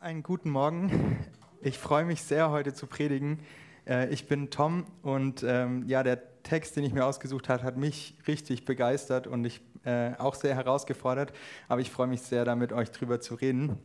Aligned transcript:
Einen 0.00 0.22
guten 0.22 0.50
Morgen. 0.50 1.16
Ich 1.62 1.78
freue 1.78 2.04
mich 2.04 2.22
sehr, 2.22 2.50
heute 2.50 2.74
zu 2.74 2.86
predigen. 2.86 3.38
Äh, 3.86 4.10
ich 4.10 4.28
bin 4.28 4.50
Tom 4.50 4.84
und 5.02 5.42
ähm, 5.42 5.84
ja, 5.86 6.02
der 6.02 6.42
Text, 6.42 6.76
den 6.76 6.84
ich 6.84 6.92
mir 6.92 7.06
ausgesucht 7.06 7.48
habe, 7.48 7.62
hat 7.62 7.78
mich 7.78 8.14
richtig 8.28 8.66
begeistert 8.66 9.26
und 9.26 9.44
ich 9.46 9.62
äh, 9.84 10.12
auch 10.18 10.34
sehr 10.34 10.54
herausgefordert. 10.54 11.32
Aber 11.68 11.80
ich 11.80 11.90
freue 11.90 12.08
mich 12.08 12.20
sehr, 12.20 12.44
da 12.44 12.56
mit 12.56 12.74
euch 12.74 12.90
drüber 12.90 13.20
zu 13.20 13.36
reden. 13.36 13.78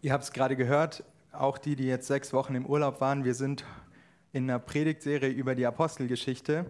Ihr 0.00 0.12
habt 0.12 0.22
es 0.22 0.32
gerade 0.32 0.54
gehört, 0.54 1.02
auch 1.32 1.58
die, 1.58 1.74
die 1.74 1.86
jetzt 1.86 2.06
sechs 2.06 2.32
Wochen 2.32 2.54
im 2.54 2.64
Urlaub 2.64 3.00
waren, 3.00 3.24
wir 3.24 3.34
sind 3.34 3.64
in 4.32 4.48
einer 4.48 4.60
Predigtserie 4.60 5.30
über 5.30 5.56
die 5.56 5.66
Apostelgeschichte. 5.66 6.66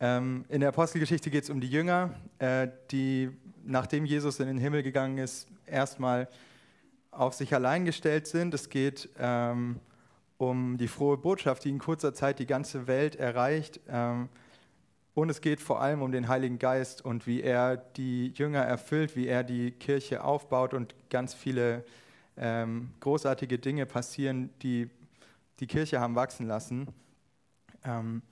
Ähm, 0.00 0.44
in 0.48 0.58
der 0.58 0.70
Apostelgeschichte 0.70 1.30
geht 1.30 1.44
es 1.44 1.50
um 1.50 1.60
die 1.60 1.70
Jünger, 1.70 2.14
äh, 2.40 2.66
die, 2.90 3.30
nachdem 3.64 4.06
Jesus 4.06 4.40
in 4.40 4.48
den 4.48 4.58
Himmel 4.58 4.82
gegangen 4.82 5.18
ist, 5.18 5.46
erstmal 5.66 6.28
auf 7.16 7.34
sich 7.34 7.54
allein 7.54 7.84
gestellt 7.84 8.26
sind. 8.26 8.54
Es 8.54 8.68
geht 8.68 9.08
ähm, 9.18 9.80
um 10.38 10.76
die 10.76 10.88
frohe 10.88 11.16
Botschaft, 11.16 11.64
die 11.64 11.70
in 11.70 11.78
kurzer 11.78 12.14
Zeit 12.14 12.38
die 12.38 12.46
ganze 12.46 12.86
Welt 12.86 13.16
erreicht. 13.16 13.80
Ähm, 13.88 14.28
und 15.14 15.30
es 15.30 15.40
geht 15.40 15.60
vor 15.60 15.80
allem 15.80 16.02
um 16.02 16.10
den 16.10 16.26
Heiligen 16.28 16.58
Geist 16.58 17.04
und 17.04 17.26
wie 17.26 17.40
er 17.40 17.76
die 17.76 18.32
Jünger 18.34 18.62
erfüllt, 18.62 19.14
wie 19.14 19.28
er 19.28 19.44
die 19.44 19.70
Kirche 19.70 20.24
aufbaut 20.24 20.74
und 20.74 20.94
ganz 21.08 21.34
viele 21.34 21.84
ähm, 22.36 22.90
großartige 22.98 23.58
Dinge 23.58 23.86
passieren, 23.86 24.50
die 24.62 24.90
die 25.60 25.68
Kirche 25.68 26.00
haben 26.00 26.16
wachsen 26.16 26.48
lassen. 26.48 26.88
Ähm, 27.84 28.22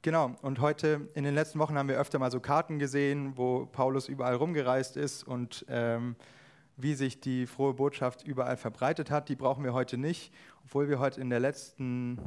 genau, 0.00 0.34
und 0.40 0.60
heute 0.60 1.08
in 1.12 1.24
den 1.24 1.34
letzten 1.34 1.58
Wochen 1.58 1.76
haben 1.76 1.88
wir 1.88 2.00
öfter 2.00 2.18
mal 2.18 2.30
so 2.30 2.40
Karten 2.40 2.78
gesehen, 2.78 3.36
wo 3.36 3.66
Paulus 3.66 4.08
überall 4.08 4.36
rumgereist 4.36 4.96
ist 4.96 5.24
und 5.24 5.66
ähm, 5.68 6.16
wie 6.82 6.94
sich 6.94 7.20
die 7.20 7.46
frohe 7.46 7.74
Botschaft 7.74 8.22
überall 8.22 8.56
verbreitet 8.56 9.10
hat. 9.10 9.28
Die 9.28 9.36
brauchen 9.36 9.64
wir 9.64 9.72
heute 9.72 9.96
nicht. 9.96 10.32
Obwohl 10.64 10.88
wir 10.88 10.98
heute 10.98 11.20
in 11.20 11.30
der 11.30 11.40
letzten 11.40 12.18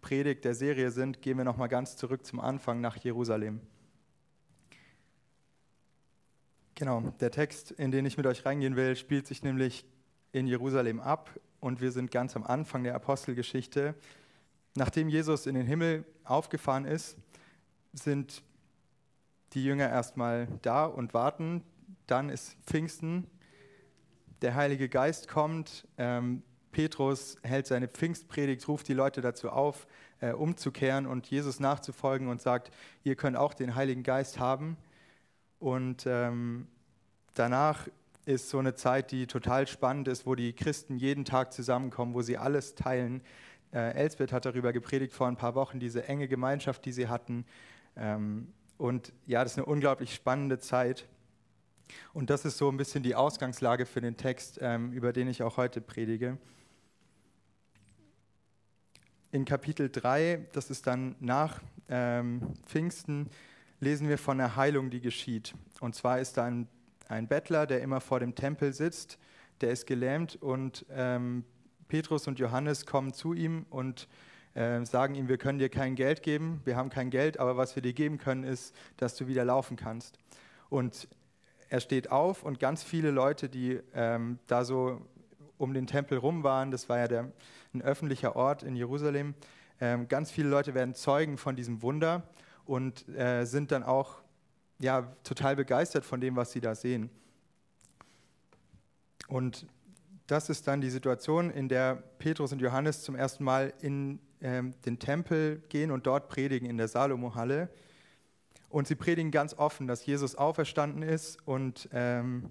Predigt 0.00 0.44
der 0.44 0.54
Serie 0.54 0.90
sind, 0.90 1.22
gehen 1.22 1.38
wir 1.38 1.44
nochmal 1.44 1.68
ganz 1.68 1.96
zurück 1.96 2.26
zum 2.26 2.40
Anfang 2.40 2.80
nach 2.80 2.96
Jerusalem. 2.96 3.60
Genau, 6.74 7.00
der 7.20 7.30
Text, 7.30 7.70
in 7.70 7.90
den 7.90 8.06
ich 8.06 8.16
mit 8.16 8.26
euch 8.26 8.44
reingehen 8.44 8.76
will, 8.76 8.96
spielt 8.96 9.26
sich 9.26 9.42
nämlich 9.42 9.84
in 10.32 10.46
Jerusalem 10.46 11.00
ab 11.00 11.30
und 11.60 11.80
wir 11.80 11.92
sind 11.92 12.10
ganz 12.10 12.34
am 12.34 12.42
Anfang 12.42 12.82
der 12.82 12.94
Apostelgeschichte. 12.94 13.94
Nachdem 14.74 15.08
Jesus 15.08 15.46
in 15.46 15.54
den 15.54 15.66
Himmel 15.66 16.04
aufgefahren 16.24 16.84
ist, 16.84 17.16
sind 17.92 18.42
die 19.52 19.64
Jünger 19.64 19.88
erstmal 19.88 20.48
da 20.62 20.86
und 20.86 21.14
warten. 21.14 21.62
Dann 22.06 22.30
ist 22.30 22.56
Pfingsten 22.66 23.26
der 24.42 24.54
Heilige 24.54 24.88
Geist 24.88 25.28
kommt. 25.28 25.86
Ähm, 25.98 26.42
Petrus 26.72 27.36
hält 27.42 27.66
seine 27.66 27.88
Pfingstpredigt, 27.88 28.66
ruft 28.66 28.88
die 28.88 28.94
Leute 28.94 29.20
dazu 29.20 29.50
auf, 29.50 29.86
äh, 30.20 30.32
umzukehren 30.32 31.06
und 31.06 31.26
Jesus 31.28 31.60
nachzufolgen 31.60 32.28
und 32.28 32.40
sagt, 32.40 32.70
ihr 33.04 33.14
könnt 33.14 33.36
auch 33.36 33.54
den 33.54 33.74
Heiligen 33.74 34.02
Geist 34.02 34.38
haben. 34.38 34.76
Und 35.58 36.06
ähm, 36.06 36.66
danach 37.34 37.88
ist 38.24 38.48
so 38.48 38.58
eine 38.58 38.74
Zeit, 38.74 39.10
die 39.10 39.26
total 39.26 39.66
spannend 39.66 40.08
ist, 40.08 40.26
wo 40.26 40.34
die 40.34 40.52
Christen 40.52 40.96
jeden 40.96 41.24
Tag 41.24 41.52
zusammenkommen, 41.52 42.14
wo 42.14 42.22
sie 42.22 42.38
alles 42.38 42.74
teilen. 42.74 43.22
Äh, 43.72 43.94
Elsbeth 43.94 44.32
hat 44.32 44.44
darüber 44.44 44.72
gepredigt 44.72 45.12
vor 45.12 45.28
ein 45.28 45.36
paar 45.36 45.54
Wochen, 45.54 45.78
diese 45.78 46.08
enge 46.08 46.28
Gemeinschaft, 46.28 46.84
die 46.84 46.92
sie 46.92 47.08
hatten. 47.08 47.44
Ähm, 47.96 48.52
und 48.78 49.12
ja, 49.26 49.42
das 49.42 49.52
ist 49.52 49.58
eine 49.58 49.66
unglaublich 49.66 50.14
spannende 50.14 50.58
Zeit. 50.58 51.06
Und 52.12 52.30
das 52.30 52.44
ist 52.44 52.58
so 52.58 52.68
ein 52.68 52.76
bisschen 52.76 53.02
die 53.02 53.14
Ausgangslage 53.14 53.86
für 53.86 54.00
den 54.00 54.16
Text, 54.16 54.58
ähm, 54.60 54.92
über 54.92 55.12
den 55.12 55.28
ich 55.28 55.42
auch 55.42 55.56
heute 55.56 55.80
predige. 55.80 56.38
In 59.30 59.44
Kapitel 59.44 59.90
3, 59.90 60.48
das 60.52 60.70
ist 60.70 60.86
dann 60.86 61.16
nach 61.20 61.60
ähm, 61.88 62.52
Pfingsten, 62.66 63.30
lesen 63.80 64.08
wir 64.08 64.18
von 64.18 64.38
der 64.38 64.56
Heilung, 64.56 64.90
die 64.90 65.00
geschieht. 65.00 65.54
Und 65.80 65.94
zwar 65.94 66.20
ist 66.20 66.36
da 66.36 66.44
ein, 66.44 66.68
ein 67.08 67.28
Bettler, 67.28 67.66
der 67.66 67.80
immer 67.80 68.00
vor 68.00 68.20
dem 68.20 68.34
Tempel 68.34 68.72
sitzt, 68.72 69.18
der 69.60 69.70
ist 69.70 69.86
gelähmt 69.86 70.36
und 70.36 70.84
ähm, 70.90 71.44
Petrus 71.88 72.26
und 72.26 72.38
Johannes 72.38 72.86
kommen 72.86 73.12
zu 73.12 73.32
ihm 73.32 73.66
und 73.70 74.08
äh, 74.54 74.84
sagen 74.84 75.14
ihm, 75.14 75.28
wir 75.28 75.38
können 75.38 75.58
dir 75.58 75.68
kein 75.68 75.94
Geld 75.94 76.22
geben, 76.22 76.60
wir 76.64 76.76
haben 76.76 76.90
kein 76.90 77.10
Geld, 77.10 77.38
aber 77.38 77.56
was 77.56 77.74
wir 77.74 77.82
dir 77.82 77.92
geben 77.92 78.18
können, 78.18 78.44
ist, 78.44 78.74
dass 78.96 79.16
du 79.16 79.26
wieder 79.26 79.44
laufen 79.44 79.76
kannst. 79.76 80.18
Und 80.68 81.08
er 81.72 81.80
steht 81.80 82.10
auf 82.10 82.42
und 82.42 82.60
ganz 82.60 82.82
viele 82.82 83.10
Leute, 83.10 83.48
die 83.48 83.80
ähm, 83.94 84.38
da 84.46 84.62
so 84.62 85.00
um 85.56 85.72
den 85.72 85.86
Tempel 85.86 86.18
rum 86.18 86.44
waren, 86.44 86.70
das 86.70 86.90
war 86.90 86.98
ja 86.98 87.08
der, 87.08 87.32
ein 87.72 87.80
öffentlicher 87.80 88.36
Ort 88.36 88.62
in 88.62 88.76
Jerusalem, 88.76 89.34
ähm, 89.80 90.06
ganz 90.06 90.30
viele 90.30 90.50
Leute 90.50 90.74
werden 90.74 90.94
Zeugen 90.94 91.38
von 91.38 91.56
diesem 91.56 91.80
Wunder 91.80 92.24
und 92.66 93.08
äh, 93.16 93.46
sind 93.46 93.72
dann 93.72 93.84
auch 93.84 94.20
ja, 94.80 95.14
total 95.24 95.56
begeistert 95.56 96.04
von 96.04 96.20
dem, 96.20 96.36
was 96.36 96.52
sie 96.52 96.60
da 96.60 96.74
sehen. 96.74 97.08
Und 99.28 99.64
das 100.26 100.50
ist 100.50 100.68
dann 100.68 100.82
die 100.82 100.90
Situation, 100.90 101.48
in 101.48 101.70
der 101.70 101.94
Petrus 102.18 102.52
und 102.52 102.60
Johannes 102.60 103.02
zum 103.02 103.14
ersten 103.14 103.44
Mal 103.44 103.72
in 103.80 104.18
ähm, 104.42 104.74
den 104.84 104.98
Tempel 104.98 105.62
gehen 105.70 105.90
und 105.90 106.06
dort 106.06 106.28
predigen 106.28 106.68
in 106.68 106.76
der 106.76 106.88
Salomo-Halle. 106.88 107.70
Und 108.72 108.88
sie 108.88 108.94
predigen 108.94 109.30
ganz 109.30 109.52
offen, 109.52 109.86
dass 109.86 110.06
Jesus 110.06 110.34
auferstanden 110.34 111.02
ist 111.02 111.46
und 111.46 111.90
ähm, 111.92 112.50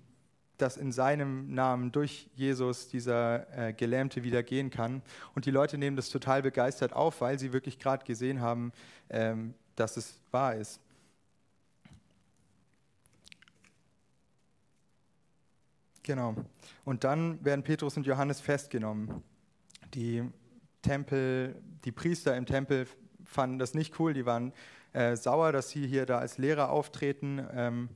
dass 0.57 0.77
in 0.77 0.91
seinem 0.91 1.51
Namen 1.55 1.91
durch 1.91 2.29
Jesus 2.35 2.87
dieser 2.89 3.69
äh, 3.69 3.73
Gelähmte 3.73 4.21
wieder 4.21 4.43
gehen 4.43 4.69
kann. 4.69 5.01
Und 5.33 5.47
die 5.47 5.51
Leute 5.51 5.79
nehmen 5.79 5.95
das 5.95 6.09
total 6.09 6.43
begeistert 6.43 6.93
auf, 6.93 7.21
weil 7.21 7.39
sie 7.39 7.53
wirklich 7.53 7.79
gerade 7.79 8.05
gesehen 8.05 8.39
haben, 8.39 8.71
ähm, 9.09 9.55
dass 9.75 9.97
es 9.97 10.21
wahr 10.29 10.55
ist. 10.55 10.79
Genau. 16.03 16.35
Und 16.85 17.03
dann 17.03 17.43
werden 17.43 17.63
Petrus 17.63 17.97
und 17.97 18.05
Johannes 18.05 18.41
festgenommen. 18.41 19.23
Die 19.95 20.23
Tempel, 20.83 21.55
die 21.83 21.91
Priester 21.91 22.37
im 22.37 22.45
Tempel 22.45 22.85
fanden 23.25 23.57
das 23.57 23.73
nicht 23.73 23.99
cool, 23.99 24.13
die 24.13 24.27
waren 24.27 24.53
äh, 24.93 25.15
sauer, 25.15 25.51
dass 25.51 25.69
sie 25.69 25.87
hier 25.87 26.05
da 26.05 26.17
als 26.17 26.37
Lehrer 26.37 26.69
auftreten, 26.69 27.45
ähm, 27.53 27.89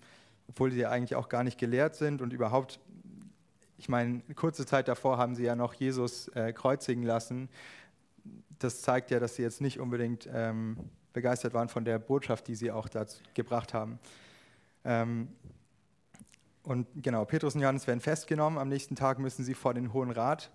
obwohl 0.48 0.72
sie 0.72 0.80
ja 0.80 0.90
eigentlich 0.90 1.16
auch 1.16 1.30
gar 1.30 1.44
nicht 1.44 1.58
gelehrt 1.58 1.96
sind 1.96 2.22
und 2.22 2.34
überhaupt, 2.34 2.80
ich 3.78 3.90
meine, 3.90 4.22
kurze 4.36 4.66
Zeit 4.66 4.88
davor 4.88 5.18
haben 5.18 5.36
sie 5.36 5.44
ja 5.44 5.56
noch 5.56 5.74
Jesus 5.74 6.28
äh, 6.30 6.54
kreuzigen 6.54 7.04
lassen. 7.04 7.50
Das 8.60 8.82
zeigt 8.82 9.12
ja, 9.12 9.20
dass 9.20 9.36
sie 9.36 9.42
jetzt 9.42 9.62
nicht 9.62 9.80
unbedingt 9.80 10.30
ähm, 10.32 10.78
begeistert 11.14 11.54
waren 11.54 11.70
von 11.70 11.84
der 11.84 12.00
Botschaft, 12.00 12.48
die 12.48 12.56
sie 12.56 12.72
auch 12.72 12.88
dazu 12.88 13.22
gebracht 13.34 13.74
haben. 13.74 14.00
Ähm, 14.84 15.30
und 16.64 16.88
genau, 16.96 17.26
Petrus 17.26 17.56
und 17.56 17.62
Johannes 17.62 17.86
werden 17.88 18.00
festgenommen. 18.00 18.58
Am 18.58 18.70
nächsten 18.70 18.96
Tag 18.96 19.20
müssen 19.20 19.44
sie 19.44 19.54
vor 19.54 19.74
den 19.74 19.94
Hohen 19.94 20.12
Rat 20.12 20.50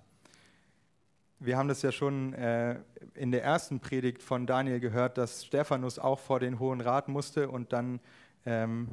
wir 1.40 1.56
haben 1.56 1.68
das 1.68 1.80
ja 1.80 1.90
schon 1.90 2.34
äh, 2.34 2.76
in 3.14 3.32
der 3.32 3.42
ersten 3.42 3.80
Predigt 3.80 4.22
von 4.22 4.46
Daniel 4.46 4.78
gehört, 4.78 5.16
dass 5.16 5.46
Stephanus 5.46 5.98
auch 5.98 6.18
vor 6.18 6.38
den 6.38 6.58
Hohen 6.58 6.82
Rat 6.82 7.08
musste 7.08 7.48
und 7.48 7.72
dann 7.72 7.98
ähm, 8.44 8.88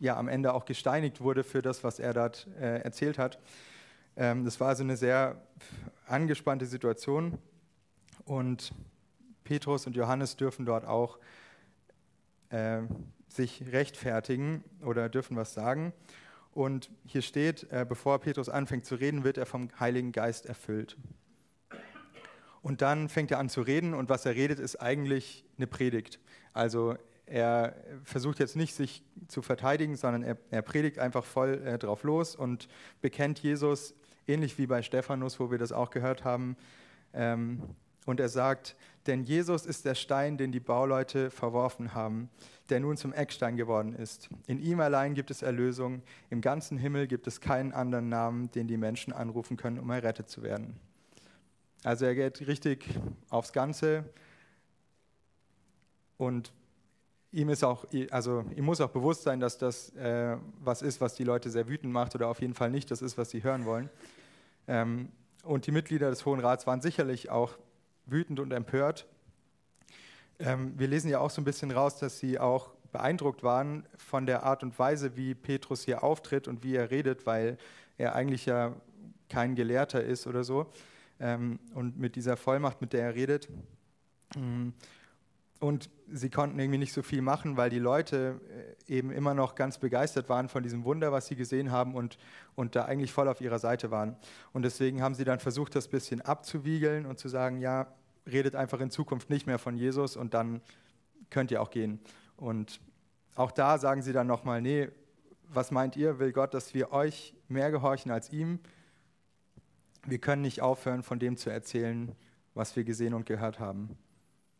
ja, 0.00 0.16
am 0.16 0.28
Ende 0.28 0.54
auch 0.54 0.64
gesteinigt 0.64 1.20
wurde 1.20 1.44
für 1.44 1.60
das, 1.60 1.84
was 1.84 1.98
er 1.98 2.14
dort 2.14 2.48
äh, 2.58 2.78
erzählt 2.78 3.18
hat. 3.18 3.38
Ähm, 4.16 4.44
das 4.44 4.58
war 4.60 4.68
also 4.68 4.82
eine 4.82 4.96
sehr 4.96 5.42
angespannte 6.06 6.64
Situation 6.64 7.38
und 8.24 8.72
Petrus 9.44 9.86
und 9.86 9.94
Johannes 9.94 10.36
dürfen 10.36 10.64
dort 10.64 10.86
auch 10.86 11.18
äh, 12.48 12.80
sich 13.28 13.62
rechtfertigen 13.72 14.64
oder 14.82 15.10
dürfen 15.10 15.36
was 15.36 15.52
sagen. 15.52 15.92
Und 16.52 16.90
hier 17.04 17.20
steht, 17.20 17.70
äh, 17.70 17.84
bevor 17.86 18.20
Petrus 18.20 18.48
anfängt 18.48 18.86
zu 18.86 18.94
reden, 18.94 19.22
wird 19.22 19.36
er 19.36 19.44
vom 19.44 19.68
Heiligen 19.78 20.12
Geist 20.12 20.46
erfüllt. 20.46 20.96
Und 22.64 22.80
dann 22.80 23.10
fängt 23.10 23.30
er 23.30 23.40
an 23.40 23.50
zu 23.50 23.60
reden 23.60 23.92
und 23.92 24.08
was 24.08 24.24
er 24.24 24.34
redet, 24.34 24.58
ist 24.58 24.76
eigentlich 24.76 25.44
eine 25.58 25.66
Predigt. 25.66 26.18
Also 26.54 26.96
er 27.26 27.76
versucht 28.04 28.38
jetzt 28.38 28.56
nicht, 28.56 28.74
sich 28.74 29.02
zu 29.28 29.42
verteidigen, 29.42 29.96
sondern 29.96 30.22
er, 30.22 30.38
er 30.50 30.62
predigt 30.62 30.98
einfach 30.98 31.26
voll 31.26 31.60
äh, 31.62 31.76
drauf 31.76 32.04
los 32.04 32.34
und 32.34 32.68
bekennt 33.02 33.38
Jesus, 33.40 33.92
ähnlich 34.26 34.56
wie 34.56 34.66
bei 34.66 34.80
Stephanus, 34.80 35.38
wo 35.40 35.50
wir 35.50 35.58
das 35.58 35.72
auch 35.72 35.90
gehört 35.90 36.24
haben. 36.24 36.56
Ähm, 37.12 37.62
und 38.06 38.18
er 38.18 38.30
sagt, 38.30 38.76
denn 39.06 39.24
Jesus 39.24 39.66
ist 39.66 39.84
der 39.84 39.94
Stein, 39.94 40.38
den 40.38 40.50
die 40.50 40.58
Bauleute 40.58 41.30
verworfen 41.30 41.92
haben, 41.92 42.30
der 42.70 42.80
nun 42.80 42.96
zum 42.96 43.12
Eckstein 43.12 43.58
geworden 43.58 43.92
ist. 43.94 44.30
In 44.46 44.58
ihm 44.58 44.80
allein 44.80 45.12
gibt 45.12 45.30
es 45.30 45.42
Erlösung. 45.42 46.00
Im 46.30 46.40
ganzen 46.40 46.78
Himmel 46.78 47.08
gibt 47.08 47.26
es 47.26 47.42
keinen 47.42 47.72
anderen 47.72 48.08
Namen, 48.08 48.50
den 48.52 48.68
die 48.68 48.78
Menschen 48.78 49.12
anrufen 49.12 49.58
können, 49.58 49.78
um 49.78 49.90
errettet 49.90 50.30
zu 50.30 50.42
werden. 50.42 50.80
Also 51.84 52.06
er 52.06 52.14
geht 52.14 52.46
richtig 52.46 52.86
aufs 53.28 53.52
Ganze 53.52 54.04
und 56.16 56.50
ihm 57.30 57.50
ist 57.50 57.62
auch, 57.62 57.84
also 58.10 58.42
ihm 58.56 58.64
muss 58.64 58.80
auch 58.80 58.88
bewusst 58.88 59.24
sein, 59.24 59.38
dass 59.38 59.58
das 59.58 59.94
äh, 59.96 60.38
was 60.60 60.80
ist, 60.80 61.02
was 61.02 61.14
die 61.14 61.24
Leute 61.24 61.50
sehr 61.50 61.68
wütend 61.68 61.92
macht 61.92 62.14
oder 62.14 62.28
auf 62.28 62.40
jeden 62.40 62.54
Fall 62.54 62.70
nicht 62.70 62.90
das 62.90 63.02
ist, 63.02 63.18
was 63.18 63.28
sie 63.28 63.44
hören 63.44 63.66
wollen. 63.66 63.90
Ähm, 64.66 65.10
und 65.42 65.66
die 65.66 65.72
Mitglieder 65.72 66.08
des 66.08 66.24
Hohen 66.24 66.40
Rats 66.40 66.66
waren 66.66 66.80
sicherlich 66.80 67.28
auch 67.28 67.58
wütend 68.06 68.40
und 68.40 68.50
empört. 68.52 69.06
Ähm, 70.38 70.72
wir 70.78 70.88
lesen 70.88 71.10
ja 71.10 71.18
auch 71.18 71.30
so 71.30 71.42
ein 71.42 71.44
bisschen 71.44 71.70
raus, 71.70 71.98
dass 71.98 72.18
sie 72.18 72.38
auch 72.38 72.70
beeindruckt 72.92 73.42
waren 73.42 73.84
von 73.98 74.24
der 74.24 74.44
Art 74.44 74.62
und 74.62 74.78
Weise, 74.78 75.18
wie 75.18 75.34
Petrus 75.34 75.82
hier 75.84 76.02
auftritt 76.02 76.48
und 76.48 76.62
wie 76.62 76.76
er 76.76 76.90
redet, 76.90 77.26
weil 77.26 77.58
er 77.98 78.14
eigentlich 78.14 78.46
ja 78.46 78.72
kein 79.28 79.54
Gelehrter 79.54 80.02
ist 80.02 80.26
oder 80.26 80.44
so. 80.44 80.72
Ähm, 81.20 81.58
und 81.74 81.98
mit 81.98 82.16
dieser 82.16 82.36
Vollmacht, 82.36 82.80
mit 82.80 82.92
der 82.92 83.04
er 83.04 83.14
redet. 83.14 83.48
Mm, 84.36 84.70
und 85.60 85.88
sie 86.12 86.28
konnten 86.28 86.58
irgendwie 86.58 86.78
nicht 86.78 86.92
so 86.92 87.02
viel 87.02 87.22
machen, 87.22 87.56
weil 87.56 87.70
die 87.70 87.78
Leute 87.78 88.40
äh, 88.88 88.94
eben 88.96 89.10
immer 89.10 89.32
noch 89.32 89.54
ganz 89.54 89.78
begeistert 89.78 90.28
waren 90.28 90.48
von 90.48 90.62
diesem 90.62 90.84
Wunder, 90.84 91.12
was 91.12 91.26
sie 91.26 91.36
gesehen 91.36 91.70
haben 91.70 91.94
und, 91.94 92.18
und 92.54 92.76
da 92.76 92.84
eigentlich 92.84 93.12
voll 93.12 93.28
auf 93.28 93.40
ihrer 93.40 93.58
Seite 93.58 93.90
waren. 93.90 94.16
Und 94.52 94.62
deswegen 94.62 95.00
haben 95.00 95.14
sie 95.14 95.24
dann 95.24 95.40
versucht, 95.40 95.74
das 95.74 95.88
bisschen 95.88 96.20
abzuwiegeln 96.20 97.06
und 97.06 97.18
zu 97.18 97.28
sagen, 97.28 97.60
ja, 97.60 97.86
redet 98.26 98.56
einfach 98.56 98.80
in 98.80 98.90
Zukunft 98.90 99.30
nicht 99.30 99.46
mehr 99.46 99.58
von 99.58 99.76
Jesus 99.76 100.16
und 100.16 100.34
dann 100.34 100.60
könnt 101.30 101.50
ihr 101.50 101.62
auch 101.62 101.70
gehen. 101.70 102.00
Und 102.36 102.80
auch 103.34 103.52
da 103.52 103.78
sagen 103.78 104.02
sie 104.02 104.12
dann 104.12 104.26
nochmal, 104.26 104.60
nee, 104.60 104.88
was 105.48 105.70
meint 105.70 105.96
ihr? 105.96 106.18
Will 106.18 106.32
Gott, 106.32 106.54
dass 106.54 106.74
wir 106.74 106.92
euch 106.92 107.34
mehr 107.48 107.70
gehorchen 107.70 108.10
als 108.10 108.32
ihm? 108.32 108.58
Wir 110.06 110.18
können 110.18 110.42
nicht 110.42 110.60
aufhören, 110.60 111.02
von 111.02 111.18
dem 111.18 111.36
zu 111.36 111.50
erzählen, 111.50 112.14
was 112.54 112.76
wir 112.76 112.84
gesehen 112.84 113.14
und 113.14 113.26
gehört 113.26 113.58
haben. 113.58 113.96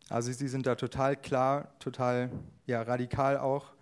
Also 0.08 0.32
sie 0.32 0.49
sind 0.49 0.67
da 0.67 0.75
total 0.75 1.17
klar, 1.17 1.79
total 1.79 2.31
ja, 2.67 2.82
radikal 2.82 3.38
auch. 3.38 3.73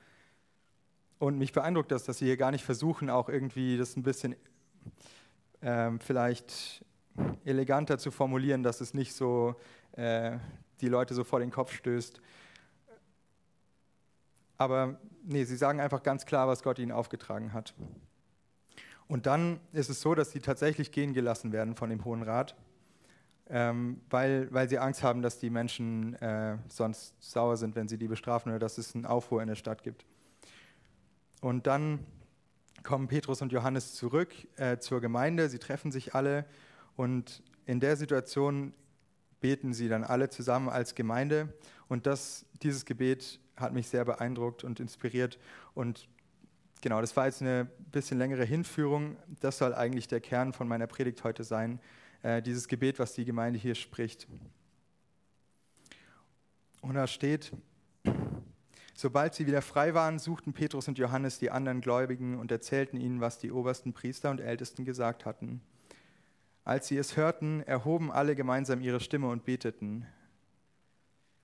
Und 1.18 1.38
mich 1.38 1.52
beeindruckt 1.52 1.92
das, 1.92 2.04
dass 2.04 2.18
sie 2.18 2.26
hier 2.26 2.36
gar 2.36 2.50
nicht 2.50 2.64
versuchen, 2.64 3.10
auch 3.10 3.28
irgendwie 3.28 3.76
das 3.76 3.96
ein 3.96 4.02
bisschen 4.02 4.34
ähm, 5.62 6.00
vielleicht 6.00 6.84
eleganter 7.44 7.98
zu 7.98 8.10
formulieren, 8.10 8.62
dass 8.62 8.80
es 8.80 8.94
nicht 8.94 9.14
so 9.14 9.54
äh, 9.92 10.38
die 10.80 10.88
Leute 10.88 11.14
so 11.14 11.22
vor 11.22 11.38
den 11.38 11.50
Kopf 11.50 11.72
stößt. 11.72 12.20
Aber 14.58 14.98
nee, 15.24 15.44
sie 15.44 15.56
sagen 15.56 15.80
einfach 15.80 16.02
ganz 16.02 16.26
klar, 16.26 16.48
was 16.48 16.62
Gott 16.62 16.78
ihnen 16.78 16.92
aufgetragen 16.92 17.52
hat. 17.52 17.74
Und 19.12 19.26
dann 19.26 19.60
ist 19.72 19.90
es 19.90 20.00
so, 20.00 20.14
dass 20.14 20.30
sie 20.30 20.40
tatsächlich 20.40 20.90
gehen 20.90 21.12
gelassen 21.12 21.52
werden 21.52 21.76
von 21.76 21.90
dem 21.90 22.04
Hohen 22.04 22.22
Rat 22.22 22.56
ähm, 23.52 24.00
weil, 24.08 24.48
weil 24.50 24.68
sie 24.68 24.78
Angst 24.78 25.02
haben, 25.02 25.20
dass 25.20 25.38
die 25.38 25.50
Menschen 25.50 26.14
äh, 26.14 26.56
sonst 26.68 27.14
sauer 27.20 27.58
sind, 27.58 27.76
wenn 27.76 27.86
sie 27.86 27.98
die 27.98 28.08
bestrafen 28.08 28.50
oder 28.50 28.58
dass 28.58 28.78
es 28.78 28.94
einen 28.94 29.04
Aufruhr 29.04 29.42
in 29.42 29.48
der 29.48 29.56
Stadt 29.56 29.82
gibt. 29.82 30.06
Und 31.42 31.66
dann 31.66 32.06
kommen 32.82 33.08
Petrus 33.08 33.42
und 33.42 33.52
Johannes 33.52 33.94
zurück 33.94 34.32
äh, 34.56 34.78
zur 34.78 35.02
Gemeinde, 35.02 35.50
sie 35.50 35.58
treffen 35.58 35.92
sich 35.92 36.14
alle 36.14 36.46
und 36.96 37.42
in 37.66 37.78
der 37.78 37.96
Situation 37.96 38.72
beten 39.40 39.74
sie 39.74 39.88
dann 39.88 40.02
alle 40.02 40.30
zusammen 40.30 40.70
als 40.70 40.94
Gemeinde. 40.94 41.52
Und 41.88 42.06
das, 42.06 42.46
dieses 42.62 42.86
Gebet 42.86 43.38
hat 43.56 43.74
mich 43.74 43.88
sehr 43.88 44.04
beeindruckt 44.04 44.64
und 44.64 44.80
inspiriert. 44.80 45.38
Und 45.74 46.08
genau, 46.82 47.00
das 47.00 47.16
war 47.16 47.24
jetzt 47.24 47.40
eine 47.40 47.64
bisschen 47.90 48.18
längere 48.18 48.44
Hinführung, 48.44 49.16
das 49.40 49.56
soll 49.56 49.74
eigentlich 49.74 50.08
der 50.08 50.20
Kern 50.20 50.52
von 50.52 50.68
meiner 50.68 50.86
Predigt 50.86 51.24
heute 51.24 51.44
sein, 51.44 51.80
äh, 52.22 52.42
dieses 52.42 52.68
Gebet, 52.68 52.98
was 52.98 53.14
die 53.14 53.24
Gemeinde 53.24 53.58
hier 53.58 53.74
spricht. 53.74 54.28
Und 56.82 56.94
da 56.94 57.06
steht, 57.06 57.52
sobald 58.94 59.34
sie 59.34 59.46
wieder 59.46 59.62
frei 59.62 59.94
waren, 59.94 60.18
suchten 60.18 60.52
Petrus 60.52 60.88
und 60.88 60.98
Johannes 60.98 61.38
die 61.38 61.50
anderen 61.50 61.80
Gläubigen 61.80 62.38
und 62.38 62.50
erzählten 62.50 62.98
ihnen, 62.98 63.20
was 63.20 63.38
die 63.38 63.52
obersten 63.52 63.92
Priester 63.94 64.30
und 64.30 64.40
Ältesten 64.40 64.84
gesagt 64.84 65.24
hatten. 65.24 65.62
Als 66.64 66.88
sie 66.88 66.96
es 66.96 67.16
hörten, 67.16 67.62
erhoben 67.62 68.12
alle 68.12 68.36
gemeinsam 68.36 68.80
ihre 68.80 69.00
Stimme 69.00 69.28
und 69.28 69.44
beteten. 69.44 70.06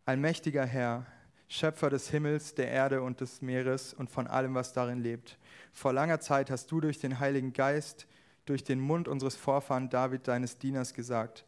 Allmächtiger 0.05 0.64
Herr, 0.64 1.06
Schöpfer 1.49 1.91
des 1.91 2.11
Himmels, 2.11 2.55
der 2.55 2.71
Erde 2.71 3.03
und 3.03 3.21
des 3.21 3.43
Meeres 3.43 3.95
und 3.95 4.11
von 4.11 4.27
allem, 4.27 4.55
was 4.55 4.73
darin 4.73 5.00
lebt. 5.00 5.39
Vor 5.73 5.93
langer 5.93 6.21
Zeit 6.21 6.50
hast 6.50 6.71
du 6.71 6.81
durch 6.81 6.99
den 6.99 7.19
Heiligen 7.19 7.53
Geist 7.53 8.06
durch 8.49 8.65
den 8.65 8.81
Mund 8.81 9.09
unseres 9.09 9.37
Vorfahren 9.37 9.91
David, 9.91 10.27
deines 10.27 10.56
Dieners, 10.59 10.95
gesagt. 10.95 11.45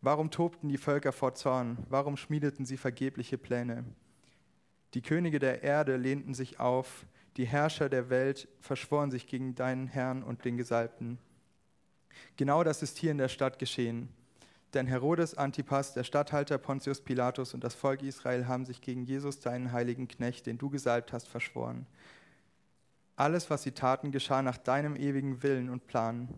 Warum 0.00 0.30
tobten 0.30 0.68
die 0.68 0.78
Völker 0.78 1.12
vor 1.12 1.34
Zorn? 1.34 1.78
Warum 1.88 2.16
schmiedeten 2.16 2.66
sie 2.66 2.76
vergebliche 2.76 3.38
Pläne? 3.38 3.84
Die 4.94 5.02
Könige 5.02 5.38
der 5.38 5.62
Erde 5.62 5.96
lehnten 5.96 6.34
sich 6.34 6.58
auf, 6.58 7.06
die 7.36 7.46
Herrscher 7.46 7.88
der 7.88 8.10
Welt 8.10 8.48
verschworen 8.60 9.12
sich 9.12 9.28
gegen 9.28 9.54
deinen 9.54 9.86
Herrn 9.86 10.24
und 10.24 10.44
den 10.44 10.56
Gesalbten. 10.56 11.18
Genau 12.36 12.64
das 12.64 12.82
ist 12.82 12.98
hier 12.98 13.12
in 13.12 13.18
der 13.18 13.28
Stadt 13.28 13.58
geschehen. 13.58 14.08
Denn 14.74 14.86
Herodes 14.86 15.34
Antipas, 15.34 15.94
der 15.94 16.04
Statthalter 16.04 16.58
Pontius 16.58 17.00
Pilatus 17.00 17.54
und 17.54 17.64
das 17.64 17.74
Volk 17.74 18.02
Israel 18.02 18.46
haben 18.46 18.66
sich 18.66 18.82
gegen 18.82 19.04
Jesus, 19.04 19.40
deinen 19.40 19.72
heiligen 19.72 20.08
Knecht, 20.08 20.46
den 20.46 20.58
du 20.58 20.68
gesalbt 20.68 21.12
hast, 21.12 21.26
verschworen. 21.26 21.86
Alles, 23.16 23.50
was 23.50 23.62
sie 23.62 23.72
taten, 23.72 24.12
geschah 24.12 24.42
nach 24.42 24.58
deinem 24.58 24.94
ewigen 24.94 25.42
Willen 25.42 25.70
und 25.70 25.86
Plan. 25.86 26.28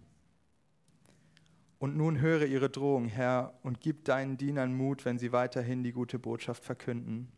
Und 1.78 1.96
nun 1.96 2.20
höre 2.20 2.46
ihre 2.46 2.70
Drohung, 2.70 3.08
Herr, 3.08 3.54
und 3.62 3.80
gib 3.80 4.04
deinen 4.04 4.36
Dienern 4.36 4.74
Mut, 4.74 5.04
wenn 5.04 5.18
sie 5.18 5.32
weiterhin 5.32 5.82
die 5.82 5.92
gute 5.92 6.18
Botschaft 6.18 6.64
verkünden. 6.64 7.32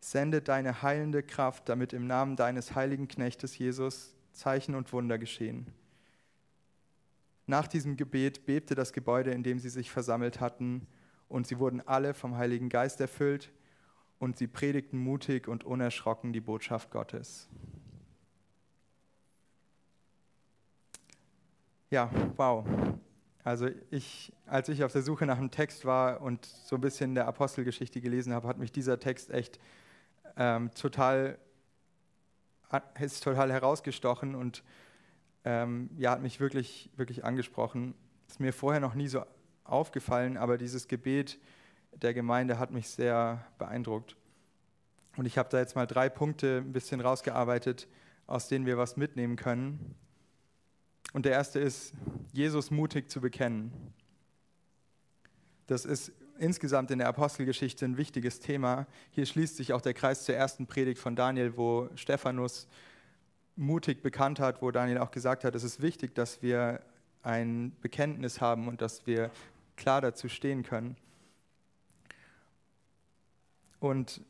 Sende 0.00 0.42
deine 0.42 0.82
heilende 0.82 1.22
Kraft, 1.22 1.68
damit 1.68 1.92
im 1.92 2.06
Namen 2.06 2.36
deines 2.36 2.74
heiligen 2.74 3.06
Knechtes 3.06 3.56
Jesus 3.58 4.14
Zeichen 4.32 4.74
und 4.74 4.92
Wunder 4.92 5.18
geschehen. 5.18 5.66
Nach 7.50 7.66
diesem 7.66 7.96
Gebet 7.96 8.46
bebte 8.46 8.76
das 8.76 8.92
Gebäude, 8.92 9.32
in 9.32 9.42
dem 9.42 9.58
sie 9.58 9.70
sich 9.70 9.90
versammelt 9.90 10.38
hatten, 10.38 10.86
und 11.28 11.48
sie 11.48 11.58
wurden 11.58 11.80
alle 11.84 12.14
vom 12.14 12.36
Heiligen 12.36 12.68
Geist 12.68 13.00
erfüllt, 13.00 13.50
und 14.20 14.36
sie 14.36 14.46
predigten 14.46 14.96
mutig 14.98 15.48
und 15.48 15.64
unerschrocken 15.64 16.32
die 16.32 16.40
Botschaft 16.40 16.92
Gottes. 16.92 17.48
Ja, 21.90 22.08
wow. 22.36 22.64
Also 23.42 23.68
ich, 23.90 24.32
als 24.46 24.68
ich 24.68 24.84
auf 24.84 24.92
der 24.92 25.02
Suche 25.02 25.26
nach 25.26 25.38
einem 25.38 25.50
Text 25.50 25.84
war 25.84 26.20
und 26.20 26.44
so 26.44 26.76
ein 26.76 26.80
bisschen 26.80 27.16
der 27.16 27.26
Apostelgeschichte 27.26 28.00
gelesen 28.00 28.32
habe, 28.32 28.46
hat 28.46 28.58
mich 28.58 28.70
dieser 28.70 29.00
Text 29.00 29.28
echt 29.28 29.58
ähm, 30.36 30.70
total, 30.72 31.36
ist 33.00 33.24
total 33.24 33.50
herausgestochen 33.50 34.36
und 34.36 34.62
ähm, 35.44 35.90
ja, 35.96 36.12
hat 36.12 36.22
mich 36.22 36.40
wirklich, 36.40 36.90
wirklich 36.96 37.24
angesprochen. 37.24 37.94
Ist 38.28 38.40
mir 38.40 38.52
vorher 38.52 38.80
noch 38.80 38.94
nie 38.94 39.08
so 39.08 39.24
aufgefallen, 39.64 40.36
aber 40.36 40.58
dieses 40.58 40.88
Gebet 40.88 41.38
der 41.92 42.14
Gemeinde 42.14 42.58
hat 42.58 42.70
mich 42.70 42.88
sehr 42.88 43.44
beeindruckt. 43.58 44.16
Und 45.16 45.26
ich 45.26 45.38
habe 45.38 45.48
da 45.48 45.58
jetzt 45.58 45.74
mal 45.74 45.86
drei 45.86 46.08
Punkte 46.08 46.58
ein 46.58 46.72
bisschen 46.72 47.00
rausgearbeitet, 47.00 47.88
aus 48.26 48.48
denen 48.48 48.66
wir 48.66 48.78
was 48.78 48.96
mitnehmen 48.96 49.36
können. 49.36 49.96
Und 51.12 51.26
der 51.26 51.32
erste 51.32 51.58
ist, 51.58 51.92
Jesus 52.32 52.70
mutig 52.70 53.10
zu 53.10 53.20
bekennen. 53.20 53.72
Das 55.66 55.84
ist 55.84 56.12
insgesamt 56.38 56.90
in 56.90 56.98
der 56.98 57.08
Apostelgeschichte 57.08 57.84
ein 57.84 57.96
wichtiges 57.96 58.40
Thema. 58.40 58.86
Hier 59.10 59.26
schließt 59.26 59.56
sich 59.56 59.72
auch 59.72 59.80
der 59.80 59.94
Kreis 59.94 60.24
zur 60.24 60.34
ersten 60.34 60.66
Predigt 60.66 61.00
von 61.00 61.16
Daniel, 61.16 61.56
wo 61.56 61.88
Stephanus 61.96 62.68
mutig 63.60 64.02
bekannt 64.02 64.40
hat, 64.40 64.62
wo 64.62 64.70
Daniel 64.70 64.98
auch 64.98 65.10
gesagt 65.10 65.44
hat, 65.44 65.54
es 65.54 65.64
ist 65.64 65.82
wichtig, 65.82 66.14
dass 66.14 66.40
wir 66.40 66.80
ein 67.22 67.76
Bekenntnis 67.82 68.40
haben 68.40 68.66
und 68.68 68.80
dass 68.80 69.06
wir 69.06 69.30
klar 69.76 70.00
dazu 70.00 70.28
stehen 70.28 70.62
können. 70.62 70.96
Und 73.78 74.22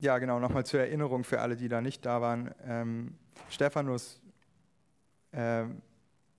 ja, 0.00 0.18
genau, 0.18 0.40
nochmal 0.40 0.66
zur 0.66 0.80
Erinnerung 0.80 1.22
für 1.22 1.40
alle, 1.40 1.56
die 1.56 1.68
da 1.68 1.80
nicht 1.80 2.04
da 2.04 2.20
waren. 2.20 2.52
Ähm, 2.64 3.14
Stephanus 3.48 4.20
äh, 5.30 5.64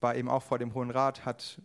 war 0.02 0.16
eben 0.16 0.30
auch 0.30 0.44
vor 0.44 0.60
dem 0.60 0.74
Hohen 0.74 0.92
Rat, 0.92 1.26
hat 1.26 1.62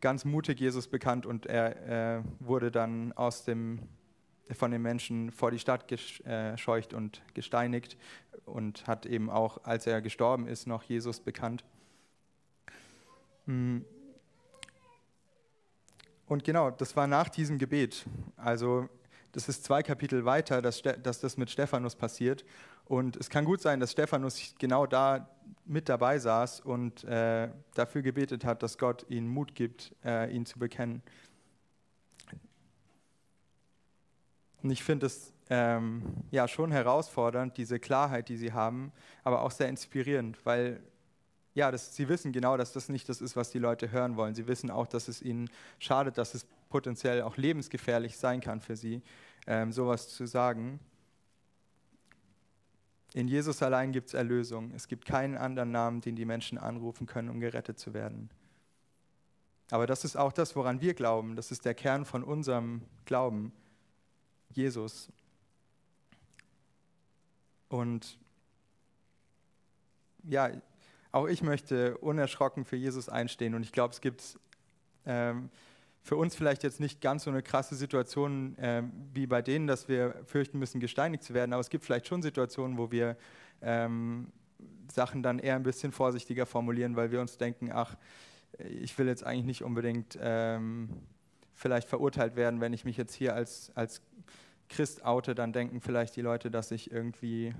ganz 0.00 0.24
mutig 0.24 0.60
Jesus 0.60 0.86
bekannt 0.86 1.26
und 1.26 1.46
er 1.46 2.18
äh, 2.18 2.22
wurde 2.38 2.70
dann 2.70 3.12
aus 3.12 3.44
dem, 3.44 3.80
von 4.54 4.70
den 4.70 4.82
Menschen 4.82 5.30
vor 5.30 5.50
die 5.50 5.58
Stadt 5.58 5.88
gescheucht 5.88 6.94
und 6.94 7.22
gesteinigt 7.34 7.96
und 8.44 8.86
hat 8.86 9.06
eben 9.06 9.30
auch, 9.30 9.64
als 9.64 9.86
er 9.86 10.00
gestorben 10.00 10.46
ist, 10.46 10.66
noch 10.66 10.82
Jesus 10.82 11.20
bekannt. 11.20 11.64
Mm. 13.46 13.78
Und 16.26 16.44
genau, 16.44 16.70
das 16.70 16.96
war 16.96 17.06
nach 17.06 17.28
diesem 17.28 17.58
Gebet. 17.58 18.06
Also 18.36 18.88
das 19.32 19.48
ist 19.48 19.64
zwei 19.64 19.82
Kapitel 19.82 20.24
weiter, 20.24 20.62
dass, 20.62 20.82
dass 20.82 21.20
das 21.20 21.36
mit 21.36 21.50
Stephanus 21.50 21.96
passiert. 21.96 22.44
Und 22.84 23.16
es 23.16 23.30
kann 23.30 23.44
gut 23.44 23.60
sein, 23.60 23.80
dass 23.80 23.92
Stephanus 23.92 24.54
genau 24.58 24.86
da 24.86 25.28
mit 25.64 25.88
dabei 25.88 26.18
saß 26.18 26.60
und 26.60 27.04
äh, 27.04 27.48
dafür 27.74 28.02
gebetet 28.02 28.44
hat, 28.44 28.62
dass 28.62 28.78
Gott 28.78 29.06
ihnen 29.08 29.28
Mut 29.28 29.54
gibt, 29.54 29.94
äh, 30.04 30.34
ihn 30.34 30.44
zu 30.44 30.58
bekennen. 30.58 31.02
Und 34.62 34.70
ich 34.70 34.82
finde 34.82 35.06
es 35.06 35.32
ähm, 35.50 36.02
ja 36.30 36.48
schon 36.48 36.72
herausfordernd, 36.72 37.56
diese 37.56 37.78
Klarheit, 37.78 38.28
die 38.28 38.36
sie 38.36 38.52
haben, 38.52 38.92
aber 39.24 39.42
auch 39.42 39.50
sehr 39.50 39.68
inspirierend, 39.68 40.38
weil 40.44 40.80
ja, 41.54 41.70
das, 41.70 41.94
sie 41.94 42.08
wissen 42.08 42.32
genau, 42.32 42.56
dass 42.56 42.72
das 42.72 42.88
nicht 42.88 43.08
das 43.08 43.20
ist, 43.20 43.36
was 43.36 43.50
die 43.50 43.58
Leute 43.58 43.92
hören 43.92 44.16
wollen. 44.16 44.34
Sie 44.34 44.46
wissen 44.46 44.70
auch, 44.70 44.86
dass 44.86 45.08
es 45.08 45.20
ihnen 45.20 45.50
schadet, 45.78 46.16
dass 46.16 46.34
es 46.34 46.46
potenziell 46.70 47.22
auch 47.22 47.36
lebensgefährlich 47.36 48.16
sein 48.16 48.40
kann 48.40 48.60
für 48.60 48.76
sie, 48.76 49.02
ähm, 49.46 49.72
sowas 49.72 50.08
zu 50.08 50.26
sagen. 50.26 50.80
In 53.12 53.28
Jesus 53.28 53.62
allein 53.62 53.92
gibt 53.92 54.08
es 54.08 54.14
Erlösung. 54.14 54.72
Es 54.74 54.88
gibt 54.88 55.04
keinen 55.04 55.36
anderen 55.36 55.70
Namen, 55.70 56.00
den 56.00 56.16
die 56.16 56.24
Menschen 56.24 56.56
anrufen 56.56 57.06
können, 57.06 57.28
um 57.28 57.40
gerettet 57.40 57.78
zu 57.78 57.92
werden. 57.92 58.30
Aber 59.70 59.86
das 59.86 60.04
ist 60.04 60.16
auch 60.16 60.32
das, 60.32 60.56
woran 60.56 60.80
wir 60.80 60.94
glauben. 60.94 61.36
Das 61.36 61.50
ist 61.50 61.66
der 61.66 61.74
Kern 61.74 62.06
von 62.06 62.24
unserem 62.24 62.82
Glauben. 63.04 63.52
Jesus. 64.56 65.08
Und 67.68 68.18
ja, 70.24 70.50
auch 71.10 71.26
ich 71.26 71.42
möchte 71.42 71.98
unerschrocken 71.98 72.64
für 72.64 72.76
Jesus 72.76 73.08
einstehen. 73.08 73.54
Und 73.54 73.62
ich 73.62 73.72
glaube, 73.72 73.92
es 73.92 74.00
gibt 74.00 74.38
ähm, 75.06 75.50
für 76.02 76.16
uns 76.16 76.34
vielleicht 76.34 76.62
jetzt 76.62 76.80
nicht 76.80 77.00
ganz 77.00 77.24
so 77.24 77.30
eine 77.30 77.42
krasse 77.42 77.76
Situation 77.76 78.56
äh, 78.58 78.82
wie 79.14 79.26
bei 79.26 79.42
denen, 79.42 79.66
dass 79.66 79.88
wir 79.88 80.14
fürchten 80.26 80.58
müssen, 80.58 80.80
gesteinigt 80.80 81.22
zu 81.22 81.34
werden. 81.34 81.52
Aber 81.52 81.60
es 81.60 81.70
gibt 81.70 81.84
vielleicht 81.84 82.08
schon 82.08 82.22
Situationen, 82.22 82.76
wo 82.76 82.90
wir 82.90 83.16
ähm, 83.60 84.32
Sachen 84.90 85.22
dann 85.22 85.38
eher 85.38 85.56
ein 85.56 85.62
bisschen 85.62 85.92
vorsichtiger 85.92 86.46
formulieren, 86.46 86.96
weil 86.96 87.10
wir 87.10 87.20
uns 87.20 87.38
denken, 87.38 87.70
ach, 87.72 87.96
ich 88.58 88.96
will 88.98 89.06
jetzt 89.06 89.24
eigentlich 89.24 89.46
nicht 89.46 89.62
unbedingt 89.62 90.18
ähm, 90.20 90.90
vielleicht 91.62 91.88
verurteilt 91.88 92.36
werden, 92.36 92.60
wenn 92.60 92.72
ich 92.72 92.84
mich 92.84 92.96
jetzt 92.96 93.14
hier 93.14 93.34
als, 93.34 93.72
als 93.74 94.02
Christ 94.68 95.04
oute, 95.04 95.34
dann 95.34 95.52
denken 95.52 95.80
vielleicht 95.80 96.16
die 96.16 96.20
Leute, 96.20 96.50
dass 96.50 96.70
ich 96.70 96.90
irgendwie 96.90 97.54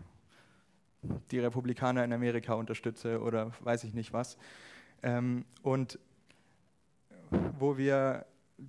die 1.30 1.38
Republikaner 1.38 2.04
in 2.04 2.12
Amerika 2.12 2.54
unterstütze 2.54 3.20
oder 3.20 3.52
weiß 3.60 3.84
ich 3.84 3.94
nicht 3.94 4.12
was. 4.12 4.36
Ähm, 5.02 5.44
und 5.62 5.98
wo 7.58 7.76
wir 7.76 8.26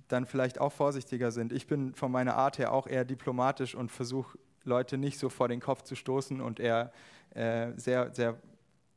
dann 0.08 0.26
vielleicht 0.26 0.60
auch 0.60 0.72
vorsichtiger 0.72 1.30
sind. 1.30 1.52
Ich 1.52 1.66
bin 1.66 1.94
von 1.94 2.10
meiner 2.10 2.36
Art 2.36 2.58
her 2.58 2.72
auch 2.72 2.86
eher 2.86 3.04
diplomatisch 3.04 3.74
und 3.74 3.90
versuche 3.92 4.38
Leute 4.64 4.98
nicht 4.98 5.18
so 5.18 5.28
vor 5.28 5.48
den 5.48 5.60
Kopf 5.60 5.82
zu 5.82 5.94
stoßen 5.94 6.40
und 6.40 6.58
eher 6.58 6.92
äh, 7.34 7.72
sehr, 7.76 8.14
sehr 8.14 8.36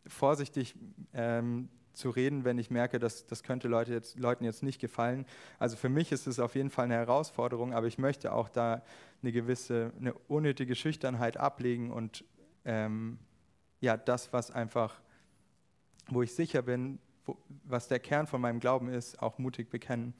vorsichtig 0.07 0.75
ähm, 1.13 1.69
zu 1.97 2.09
reden, 2.09 2.45
wenn 2.45 2.57
ich 2.57 2.69
merke, 2.69 2.99
dass 2.99 3.25
das 3.25 3.43
könnte 3.43 3.67
Leute 3.67 3.93
jetzt, 3.93 4.17
Leuten 4.19 4.45
jetzt 4.45 4.63
nicht 4.63 4.79
gefallen. 4.79 5.25
Also 5.59 5.75
für 5.75 5.89
mich 5.89 6.11
ist 6.11 6.27
es 6.27 6.39
auf 6.39 6.55
jeden 6.55 6.69
Fall 6.69 6.85
eine 6.85 6.95
Herausforderung, 6.95 7.73
aber 7.73 7.87
ich 7.87 7.97
möchte 7.97 8.31
auch 8.31 8.49
da 8.49 8.83
eine 9.21 9.31
gewisse, 9.31 9.91
eine 9.99 10.13
unnötige 10.13 10.75
Schüchternheit 10.75 11.37
ablegen 11.37 11.91
und 11.91 12.23
ähm, 12.65 13.17
ja, 13.81 13.97
das, 13.97 14.31
was 14.33 14.51
einfach, 14.51 14.99
wo 16.07 16.21
ich 16.21 16.33
sicher 16.33 16.61
bin, 16.61 16.99
wo, 17.25 17.37
was 17.63 17.87
der 17.87 17.99
Kern 17.99 18.27
von 18.27 18.41
meinem 18.41 18.59
Glauben 18.59 18.89
ist, 18.89 19.21
auch 19.21 19.37
mutig 19.37 19.69
bekennen. 19.69 20.13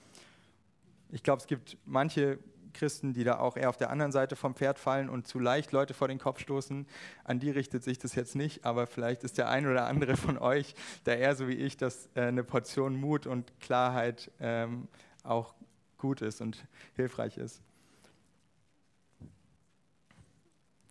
Ich 1.10 1.24
glaube, 1.24 1.41
es 1.41 1.48
gibt 1.48 1.77
manche 1.86 2.39
Christen, 2.77 3.13
die 3.13 3.24
da 3.24 3.39
auch 3.39 3.57
eher 3.57 3.69
auf 3.69 3.77
der 3.77 3.89
anderen 3.89 4.12
Seite 4.12 4.36
vom 4.36 4.55
Pferd 4.55 4.79
fallen 4.79 5.10
und 5.10 5.27
zu 5.27 5.39
leicht 5.39 5.72
Leute 5.72 5.93
vor 5.93 6.07
den 6.07 6.19
Kopf 6.19 6.39
stoßen. 6.39 6.88
An 7.24 7.39
die 7.39 7.51
richtet 7.51 7.84
sich 7.84 8.00
das 8.00 8.15
jetzt 8.15 8.36
nicht, 8.36 8.65
aber 8.65 8.88
vielleicht 8.88 9.24
ist 9.24 9.38
der 9.38 9.50
ein 9.50 9.67
oder 9.67 9.88
andere 9.88 10.15
von 10.15 10.38
euch 10.38 10.75
da 11.03 11.13
eher 11.13 11.36
so 11.36 11.48
wie 11.48 11.55
ich, 11.55 11.77
dass 11.77 12.10
äh, 12.15 12.22
eine 12.22 12.43
Portion 12.43 12.96
Mut 12.96 13.27
und 13.27 13.60
Klarheit 13.60 14.31
ähm, 14.39 14.88
auch 15.24 15.53
gut 15.98 16.22
ist 16.22 16.41
und 16.41 16.65
hilfreich 16.96 17.38
ist. 17.38 17.62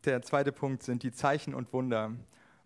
Der 0.05 0.23
zweite 0.23 0.53
Punkt 0.53 0.83
sind 0.83 1.03
die 1.03 1.13
Zeichen 1.13 1.55
und 1.55 1.73
Wunder. 1.73 2.13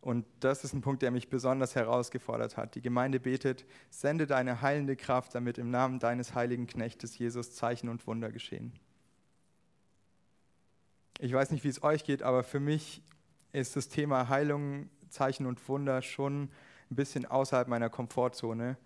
Und 0.00 0.24
das 0.40 0.64
ist 0.64 0.72
ein 0.72 0.80
Punkt, 0.80 1.02
der 1.02 1.10
mich 1.10 1.28
besonders 1.28 1.74
herausgefordert 1.74 2.56
hat. 2.56 2.74
Die 2.74 2.80
Gemeinde 2.80 3.20
betet, 3.20 3.66
sende 3.90 4.26
deine 4.26 4.62
heilende 4.62 4.96
Kraft, 4.96 5.34
damit 5.34 5.58
im 5.58 5.70
Namen 5.70 5.98
deines 5.98 6.34
heiligen 6.34 6.66
Knechtes 6.66 7.18
Jesus 7.18 7.52
Zeichen 7.54 7.88
und 7.88 8.06
Wunder 8.06 8.30
geschehen. 8.30 8.72
Ich 11.22 11.34
weiß 11.34 11.50
nicht, 11.50 11.64
wie 11.64 11.68
es 11.68 11.82
euch 11.82 12.04
geht, 12.04 12.22
aber 12.22 12.42
für 12.42 12.60
mich 12.60 13.02
ist 13.52 13.76
das 13.76 13.88
Thema 13.88 14.30
Heilung, 14.30 14.88
Zeichen 15.10 15.44
und 15.44 15.68
Wunder 15.68 16.00
schon 16.00 16.44
ein 16.90 16.96
bisschen 16.96 17.26
außerhalb 17.26 17.68
meiner 17.68 17.90
Komfortzone. 17.90 18.78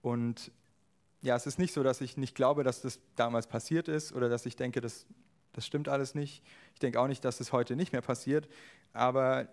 Und 0.00 0.50
ja, 1.20 1.36
es 1.36 1.46
ist 1.46 1.60
nicht 1.60 1.72
so, 1.72 1.84
dass 1.84 2.00
ich 2.00 2.16
nicht 2.16 2.34
glaube, 2.34 2.64
dass 2.64 2.82
das 2.82 2.98
damals 3.14 3.46
passiert 3.46 3.86
ist 3.86 4.12
oder 4.12 4.28
dass 4.28 4.44
ich 4.44 4.56
denke, 4.56 4.80
das, 4.80 5.06
das 5.52 5.64
stimmt 5.64 5.88
alles 5.88 6.16
nicht. 6.16 6.42
Ich 6.74 6.80
denke 6.80 6.98
auch 6.98 7.06
nicht, 7.06 7.24
dass 7.24 7.38
es 7.38 7.52
heute 7.52 7.76
nicht 7.76 7.92
mehr 7.92 8.02
passiert. 8.02 8.48
Aber 8.92 9.46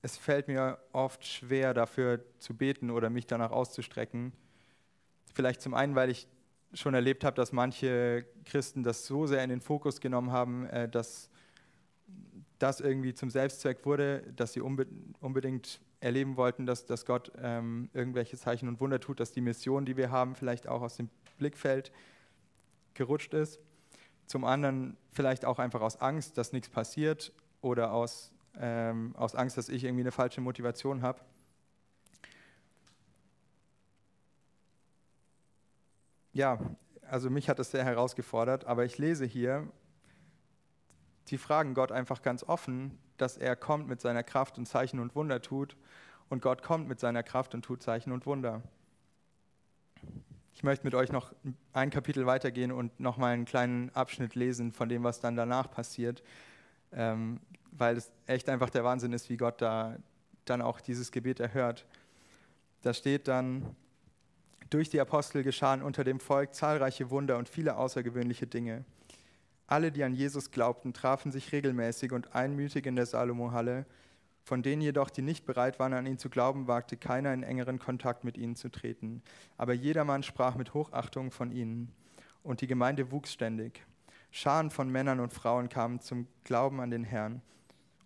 es 0.00 0.16
fällt 0.16 0.48
mir 0.48 0.78
oft 0.92 1.26
schwer, 1.26 1.74
dafür 1.74 2.24
zu 2.38 2.56
beten 2.56 2.90
oder 2.90 3.10
mich 3.10 3.26
danach 3.26 3.50
auszustrecken. 3.50 4.32
Vielleicht 5.34 5.60
zum 5.60 5.74
einen, 5.74 5.94
weil 5.94 6.08
ich 6.08 6.26
schon 6.72 6.94
erlebt 6.94 7.22
habe, 7.22 7.36
dass 7.36 7.52
manche 7.52 8.24
Christen 8.46 8.82
das 8.82 9.04
so 9.04 9.26
sehr 9.26 9.44
in 9.44 9.50
den 9.50 9.60
Fokus 9.60 10.00
genommen 10.00 10.32
haben, 10.32 10.64
äh, 10.64 10.88
dass 10.88 11.29
das 12.60 12.80
irgendwie 12.80 13.14
zum 13.14 13.30
Selbstzweck 13.30 13.84
wurde, 13.84 14.22
dass 14.36 14.52
sie 14.52 14.60
unbedingt 14.60 15.80
erleben 16.00 16.36
wollten, 16.36 16.66
dass, 16.66 16.86
dass 16.86 17.04
Gott 17.04 17.32
ähm, 17.42 17.90
irgendwelche 17.92 18.36
Zeichen 18.36 18.68
und 18.68 18.80
Wunder 18.80 19.00
tut, 19.00 19.20
dass 19.20 19.32
die 19.32 19.40
Mission, 19.40 19.84
die 19.84 19.96
wir 19.96 20.10
haben, 20.10 20.34
vielleicht 20.34 20.68
auch 20.68 20.82
aus 20.82 20.96
dem 20.96 21.08
Blickfeld 21.38 21.90
gerutscht 22.94 23.34
ist. 23.34 23.60
Zum 24.26 24.44
anderen 24.44 24.96
vielleicht 25.10 25.44
auch 25.44 25.58
einfach 25.58 25.80
aus 25.80 26.00
Angst, 26.00 26.38
dass 26.38 26.52
nichts 26.52 26.68
passiert 26.68 27.32
oder 27.60 27.92
aus 27.92 28.32
ähm, 28.58 29.14
aus 29.16 29.34
Angst, 29.34 29.56
dass 29.56 29.68
ich 29.68 29.84
irgendwie 29.84 30.02
eine 30.02 30.12
falsche 30.12 30.40
Motivation 30.40 31.02
habe. 31.02 31.20
Ja, 36.32 36.58
also 37.02 37.28
mich 37.30 37.48
hat 37.48 37.58
das 37.58 37.70
sehr 37.70 37.84
herausgefordert, 37.84 38.64
aber 38.64 38.84
ich 38.84 38.98
lese 38.98 39.24
hier, 39.24 39.68
die 41.30 41.38
fragen 41.38 41.74
Gott 41.74 41.92
einfach 41.92 42.22
ganz 42.22 42.42
offen, 42.42 42.98
dass 43.16 43.36
er 43.36 43.56
kommt 43.56 43.88
mit 43.88 44.00
seiner 44.00 44.22
Kraft 44.22 44.58
und 44.58 44.66
Zeichen 44.66 45.00
und 45.00 45.14
Wunder 45.14 45.42
tut 45.42 45.76
und 46.28 46.42
Gott 46.42 46.62
kommt 46.62 46.88
mit 46.88 47.00
seiner 47.00 47.22
Kraft 47.22 47.54
und 47.54 47.64
tut 47.64 47.82
Zeichen 47.82 48.12
und 48.12 48.26
Wunder. 48.26 48.62
Ich 50.54 50.62
möchte 50.62 50.84
mit 50.84 50.94
euch 50.94 51.10
noch 51.12 51.32
ein 51.72 51.90
Kapitel 51.90 52.26
weitergehen 52.26 52.72
und 52.72 52.98
nochmal 53.00 53.32
einen 53.32 53.44
kleinen 53.44 53.90
Abschnitt 53.94 54.34
lesen 54.34 54.72
von 54.72 54.88
dem, 54.88 55.04
was 55.04 55.20
dann 55.20 55.36
danach 55.36 55.70
passiert. 55.70 56.22
Ähm, 56.92 57.40
weil 57.72 57.96
es 57.96 58.10
echt 58.26 58.48
einfach 58.48 58.68
der 58.68 58.84
Wahnsinn 58.84 59.12
ist, 59.12 59.30
wie 59.30 59.36
Gott 59.36 59.62
da 59.62 59.96
dann 60.44 60.60
auch 60.60 60.80
dieses 60.80 61.12
Gebet 61.12 61.40
erhört. 61.40 61.86
Da 62.82 62.92
steht 62.92 63.28
dann, 63.28 63.76
durch 64.70 64.88
die 64.88 65.00
Apostel 65.00 65.42
geschahen 65.42 65.82
unter 65.82 66.04
dem 66.04 66.20
Volk 66.20 66.54
zahlreiche 66.54 67.10
Wunder 67.10 67.38
und 67.38 67.48
viele 67.48 67.76
außergewöhnliche 67.76 68.46
Dinge. 68.46 68.84
Alle, 69.70 69.92
die 69.92 70.02
an 70.02 70.16
Jesus 70.16 70.50
glaubten, 70.50 70.92
trafen 70.92 71.30
sich 71.30 71.52
regelmäßig 71.52 72.10
und 72.10 72.34
einmütig 72.34 72.86
in 72.86 72.96
der 72.96 73.06
Salomo-Halle. 73.06 73.86
Von 74.42 74.64
denen 74.64 74.82
jedoch, 74.82 75.10
die 75.10 75.22
nicht 75.22 75.46
bereit 75.46 75.78
waren, 75.78 75.92
an 75.92 76.06
ihn 76.06 76.18
zu 76.18 76.28
glauben, 76.28 76.66
wagte 76.66 76.96
keiner 76.96 77.32
in 77.32 77.44
engeren 77.44 77.78
Kontakt 77.78 78.24
mit 78.24 78.36
ihnen 78.36 78.56
zu 78.56 78.68
treten. 78.68 79.22
Aber 79.56 79.72
jedermann 79.72 80.24
sprach 80.24 80.56
mit 80.56 80.74
Hochachtung 80.74 81.30
von 81.30 81.52
ihnen. 81.52 81.92
Und 82.42 82.62
die 82.62 82.66
Gemeinde 82.66 83.12
wuchs 83.12 83.32
ständig. 83.32 83.86
Scharen 84.32 84.72
von 84.72 84.90
Männern 84.90 85.20
und 85.20 85.32
Frauen 85.32 85.68
kamen 85.68 86.00
zum 86.00 86.26
Glauben 86.42 86.80
an 86.80 86.90
den 86.90 87.04
Herrn. 87.04 87.40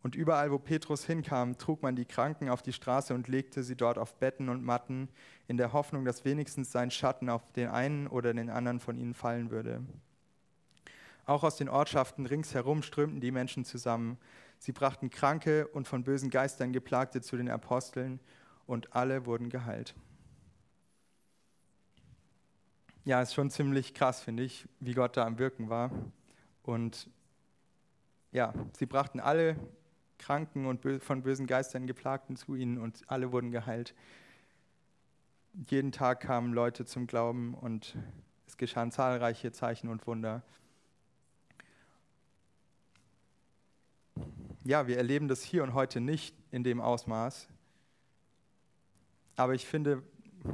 Und 0.03 0.17
überall, 0.17 0.53
wo 0.53 0.59
Petrus 0.59 1.07
hinkam, 1.07 1.57
trug 1.57 1.83
man 1.83 1.97
die 1.97 2.05
Kranken 2.05 2.51
auf 2.51 2.61
die 2.61 2.75
Straße 2.75 3.15
und 3.15 3.27
legte 3.27 3.63
sie 3.63 3.75
dort 3.75 3.97
auf 3.97 4.17
Betten 4.17 4.51
und 4.51 4.63
Matten, 4.63 5.09
in 5.49 5.57
der 5.57 5.73
Hoffnung, 5.73 6.05
dass 6.05 6.27
wenigstens 6.27 6.71
sein 6.71 6.91
Schatten 6.91 7.31
auf 7.31 7.51
den 7.53 7.69
einen 7.69 8.07
oder 8.07 8.35
den 8.35 8.51
anderen 8.51 8.81
von 8.81 8.99
ihnen 8.99 9.15
fallen 9.15 9.51
würde. 9.51 9.83
Auch 11.27 11.43
aus 11.43 11.57
den 11.57 11.69
Ortschaften 11.69 12.27
ringsherum 12.27 12.83
strömten 12.83 13.21
die 13.21 13.31
Menschen 13.31 13.65
zusammen. 13.65 14.19
Sie 14.59 14.73
brachten 14.73 15.11
Kranke 15.11 15.67
und 15.69 15.89
von 15.89 16.05
bösen 16.05 16.31
Geistern 16.31 16.73
Geplagte 16.73 17.21
zu 17.21 17.37
den 17.37 17.49
Aposteln 17.49 18.21
und 18.67 18.95
alle 18.95 19.27
wurden 19.27 19.49
geheilt. 19.49 19.95
Ja, 23.05 23.21
ist 23.21 23.35
schon 23.35 23.51
ziemlich 23.51 23.93
krass, 23.93 24.23
finde 24.23 24.43
ich, 24.43 24.67
wie 24.81 24.95
Gott 24.95 25.17
da 25.17 25.27
am 25.27 25.39
Wirken 25.39 25.69
war. 25.69 25.91
Und 26.63 27.09
ja, 28.33 28.55
sie 28.73 28.87
brachten 28.87 29.21
alle 29.21 29.57
Kranken 30.19 30.67
und 30.67 30.87
von 31.03 31.23
bösen 31.23 31.47
Geistern 31.47 31.87
geplagten 31.87 32.37
zu 32.37 32.55
ihnen 32.55 32.79
und 32.79 33.03
alle 33.09 33.31
wurden 33.33 33.51
geheilt. 33.51 33.95
Jeden 35.69 35.93
Tag 35.93 36.21
kamen 36.21 36.53
Leute 36.53 36.87
zum 36.87 37.07
Glauben 37.07 37.55
und 37.55 37.97
es 38.47 38.57
geschahen 38.57 38.91
zahlreiche 38.91 39.53
Zeichen 39.53 39.89
und 39.89 40.07
Wunder. 40.07 40.43
Ja, 44.67 44.87
wir 44.87 44.97
erleben 44.97 45.29
das 45.29 45.43
hier 45.43 45.63
und 45.63 45.75
heute 45.75 46.01
nicht 46.01 46.35
in 46.51 46.65
dem 46.65 46.81
Ausmaß. 46.81 47.49
Aber 49.37 49.53
ich 49.53 49.67
finde, 49.67 50.03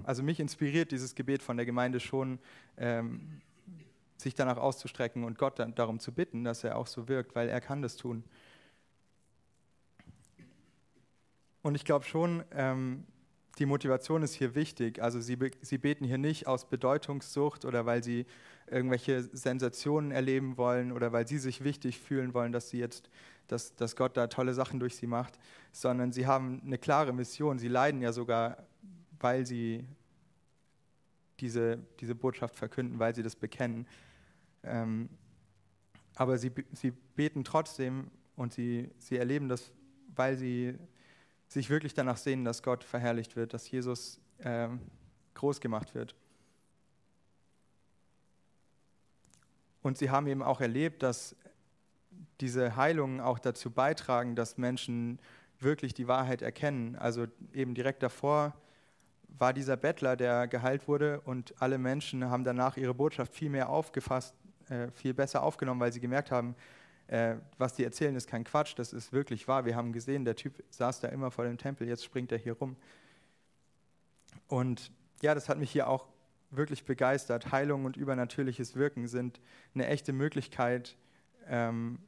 also 0.03 0.25
mich 0.25 0.41
inspiriert 0.41 0.91
dieses 0.91 1.15
Gebet 1.15 1.45
von 1.45 1.57
der 1.57 1.65
Gemeinde 1.65 2.01
schon, 2.01 2.41
ähm, 2.77 3.41
sich 4.17 4.35
danach 4.35 4.57
auszustrecken 4.57 5.23
und 5.23 5.39
Gott 5.39 5.61
darum 5.77 6.01
zu 6.01 6.13
bitten, 6.13 6.43
dass 6.43 6.65
er 6.65 6.77
auch 6.77 6.89
so 6.89 7.07
wirkt, 7.07 7.37
weil 7.37 7.49
er 7.49 7.61
kann 7.61 7.83
das 7.83 7.97
tun. 7.97 8.25
Und 11.63 11.77
ich 11.77 11.85
glaube 11.85 12.05
schon, 12.05 12.43
ähm, 12.51 13.07
die 13.61 13.67
Motivation 13.67 14.23
ist 14.23 14.35
hier 14.35 14.55
wichtig. 14.55 15.03
Also 15.03 15.21
sie, 15.21 15.39
sie 15.61 15.79
beten 15.79 16.05
hier 16.05 16.19
nicht 16.19 16.47
aus 16.47 16.69
Bedeutungssucht 16.69 17.65
oder 17.65 17.87
weil 17.87 18.03
sie 18.03 18.27
irgendwelche 18.71 19.23
Sensationen 19.23 20.11
erleben 20.13 20.57
wollen 20.57 20.93
oder 20.93 21.13
weil 21.13 21.29
sie 21.29 21.39
sich 21.39 21.63
wichtig 21.63 21.99
fühlen 21.99 22.35
wollen, 22.35 22.53
dass 22.53 22.71
sie 22.71 22.79
jetzt, 22.79 23.11
dass, 23.53 23.75
dass 23.75 23.97
Gott 23.97 24.17
da 24.17 24.27
tolle 24.27 24.55
Sachen 24.55 24.81
durch 24.81 24.97
sie 24.97 25.07
macht, 25.07 25.39
sondern 25.73 26.13
sie 26.13 26.27
haben 26.27 26.63
eine 26.65 26.79
klare 26.79 27.13
Mission. 27.13 27.59
Sie 27.59 27.69
leiden 27.69 28.01
ja 28.01 28.13
sogar, 28.13 28.67
weil 29.19 29.47
sie 29.47 29.85
diese, 31.41 31.79
diese 32.01 32.15
Botschaft 32.15 32.57
verkünden, 32.57 32.99
weil 32.99 33.15
sie 33.15 33.23
das 33.23 33.37
bekennen. 33.37 33.87
Ähm, 34.63 35.09
aber 36.15 36.39
sie, 36.39 36.53
sie 36.73 36.91
beten 36.91 37.45
trotzdem 37.45 38.11
und 38.37 38.53
sie, 38.53 38.91
sie 38.99 39.17
erleben 39.17 39.49
das, 39.49 39.73
weil 40.15 40.37
sie 40.37 40.79
sich 41.49 41.71
wirklich 41.71 41.95
danach 41.95 42.17
sehen, 42.17 42.45
dass 42.45 42.63
Gott 42.63 42.85
verherrlicht 42.85 43.37
wird, 43.37 43.55
dass 43.55 43.71
Jesus 43.71 44.21
äh, 44.39 44.69
groß 45.35 45.61
gemacht 45.61 45.95
wird. 45.95 46.15
Und 49.83 49.97
sie 49.97 50.11
haben 50.11 50.27
eben 50.27 50.43
auch 50.43 50.61
erlebt, 50.61 51.03
dass 51.03 51.35
diese 52.41 52.77
Heilungen 52.77 53.21
auch 53.21 53.39
dazu 53.39 53.71
beitragen, 53.71 54.37
dass 54.37 54.59
Menschen 54.59 55.19
wirklich 55.59 55.95
die 55.95 56.09
Wahrheit 56.09 56.43
erkennen. 56.43 56.97
Also 56.97 57.27
eben 57.53 57.75
direkt 57.75 58.03
davor 58.03 58.55
war 59.29 59.53
dieser 59.53 59.77
Bettler, 59.77 60.17
der 60.17 60.49
geheilt 60.49 60.89
wurde 60.89 61.21
und 61.21 61.55
alle 61.61 61.79
Menschen 61.79 62.29
haben 62.31 62.45
danach 62.45 62.77
ihre 62.77 62.95
Botschaft 62.95 63.35
viel 63.35 63.51
mehr 63.51 63.69
aufgefasst, 63.69 64.35
äh, 64.69 64.91
viel 64.91 65.15
besser 65.15 65.43
aufgenommen, 65.43 65.81
weil 65.81 65.93
sie 65.93 66.01
gemerkt 66.01 66.31
haben, 66.31 66.55
äh, 67.07 67.37
was 67.59 67.75
die 67.75 67.85
erzählen, 67.85 68.15
ist 68.17 68.29
kein 68.29 68.45
Quatsch, 68.45 68.75
das 68.77 68.93
ist 68.93 69.13
wirklich 69.13 69.49
wahr. 69.49 69.65
Wir 69.65 69.77
haben 69.77 69.93
gesehen, 69.93 70.25
der 70.25 70.37
Typ 70.37 70.63
saß 70.71 71.01
da 71.01 71.09
immer 71.09 71.31
vor 71.31 71.45
dem 71.45 71.59
Tempel, 71.59 71.89
jetzt 71.89 72.05
springt 72.05 72.33
er 72.33 72.39
hier 72.39 72.55
rum. 72.55 72.77
Und 74.47 74.93
ja, 75.23 75.35
das 75.35 75.49
hat 75.49 75.59
mich 75.59 75.71
hier 75.71 75.89
auch 75.89 76.07
wirklich 76.51 76.85
begeistert. 76.85 77.53
Heilung 77.53 77.85
und 77.85 77.97
übernatürliches 77.97 78.77
Wirken 78.77 79.07
sind 79.07 79.41
eine 79.75 79.87
echte 79.87 80.13
Möglichkeit, 80.13 80.97
ähm, 81.49 81.99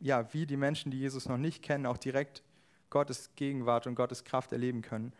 ja, 0.00 0.32
wie 0.32 0.46
die 0.46 0.56
Menschen, 0.56 0.90
die 0.90 0.98
Jesus 0.98 1.28
noch 1.28 1.36
nicht 1.36 1.62
kennen, 1.62 1.86
auch 1.86 1.98
direkt 1.98 2.42
Gottes 2.90 3.30
Gegenwart 3.36 3.86
und 3.86 3.94
Gottes 3.94 4.24
Kraft 4.24 4.52
erleben 4.52 4.82
können. 4.82 5.12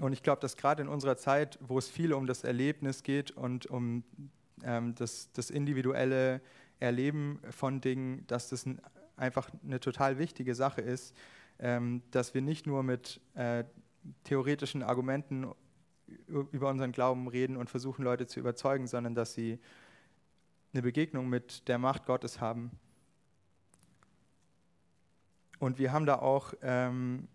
Und 0.00 0.12
ich 0.12 0.22
glaube, 0.22 0.40
dass 0.40 0.56
gerade 0.56 0.82
in 0.82 0.88
unserer 0.88 1.16
Zeit, 1.16 1.58
wo 1.60 1.78
es 1.78 1.88
viel 1.88 2.12
um 2.14 2.26
das 2.26 2.44
Erlebnis 2.44 3.02
geht 3.02 3.30
und 3.30 3.66
um 3.66 4.04
ähm, 4.64 4.94
das, 4.94 5.30
das, 5.32 5.50
individuelle 5.50 6.40
Erleben 6.80 7.40
von 7.50 7.80
Dingen, 7.80 8.26
dass 8.26 8.48
das 8.48 8.64
ein, 8.64 8.80
einfach 9.16 9.50
eine 9.62 9.80
total 9.80 10.18
wichtige 10.18 10.54
Sache 10.54 10.80
ist, 10.80 11.14
ähm, 11.58 12.02
dass 12.10 12.32
wir 12.32 12.40
nicht 12.40 12.66
nur 12.66 12.82
mit 12.82 13.20
äh, 13.34 13.64
theoretischen 14.24 14.82
Argumenten 14.82 15.52
über 16.26 16.68
unseren 16.68 16.92
Glauben 16.92 17.28
reden 17.28 17.56
und 17.56 17.70
versuchen, 17.70 18.02
Leute 18.02 18.26
zu 18.26 18.40
überzeugen, 18.40 18.86
sondern 18.86 19.14
dass 19.14 19.34
sie 19.34 19.58
eine 20.72 20.82
Begegnung 20.82 21.28
mit 21.28 21.68
der 21.68 21.78
Macht 21.78 22.06
Gottes 22.06 22.40
haben. 22.40 22.70
Und 25.58 25.78
wir 25.78 25.92
haben 25.92 26.06
da 26.06 26.16
auch 26.16 26.54
ähm, 26.62 27.28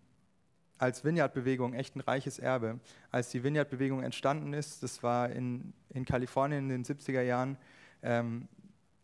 als 0.76 1.04
Vineyard-Bewegung 1.04 1.74
echt 1.74 1.96
ein 1.96 2.00
reiches 2.00 2.38
Erbe. 2.38 2.78
Als 3.10 3.30
die 3.30 3.42
Vineyard-Bewegung 3.42 4.02
entstanden 4.02 4.52
ist, 4.52 4.82
das 4.82 5.02
war 5.02 5.30
in, 5.30 5.72
in 5.90 6.04
Kalifornien 6.04 6.70
in 6.70 6.82
den 6.82 6.84
70er 6.84 7.22
Jahren, 7.22 7.56
ähm, 8.02 8.48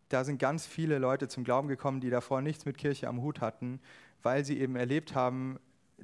da 0.09 0.23
sind 0.23 0.39
ganz 0.39 0.67
viele 0.67 0.99
Leute 0.99 1.29
zum 1.29 1.43
Glauben 1.45 1.69
gekommen, 1.69 2.01
die 2.01 2.11
davor 2.11 2.41
nichts 2.41 2.67
mit 2.67 2.79
Kirche 2.79 3.09
am 3.09 3.23
Hut 3.23 3.41
hatten, 3.41 3.81
weil 4.23 4.45
sie 4.45 4.61
eben 4.61 4.77
erlebt 4.77 5.15
haben, 5.15 5.59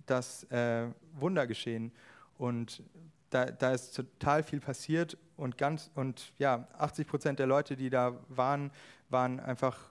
dass 0.06 0.44
äh, 0.44 0.86
Wunder 1.12 1.46
geschehen. 1.46 1.92
Und 2.38 2.82
da, 3.30 3.46
da, 3.46 3.72
ist 3.72 3.94
total 3.94 4.42
viel 4.42 4.60
passiert 4.60 5.16
und 5.36 5.56
ganz 5.56 5.90
und 5.94 6.32
ja, 6.38 6.68
80 6.78 7.06
Prozent 7.06 7.38
der 7.38 7.46
Leute, 7.46 7.76
die 7.76 7.90
da 7.90 8.18
waren, 8.28 8.70
waren 9.08 9.40
einfach 9.40 9.90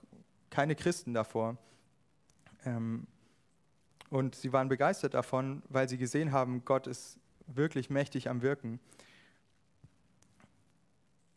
keine 0.50 0.74
Christen 0.74 1.14
davor. 1.14 1.56
Ähm, 2.64 3.06
und 4.10 4.34
sie 4.34 4.52
waren 4.52 4.68
begeistert 4.68 5.14
davon, 5.14 5.62
weil 5.68 5.88
sie 5.88 5.96
gesehen 5.96 6.32
haben, 6.32 6.64
Gott 6.64 6.86
ist 6.86 7.18
wirklich 7.46 7.90
mächtig 7.90 8.28
am 8.28 8.42
Wirken. 8.42 8.80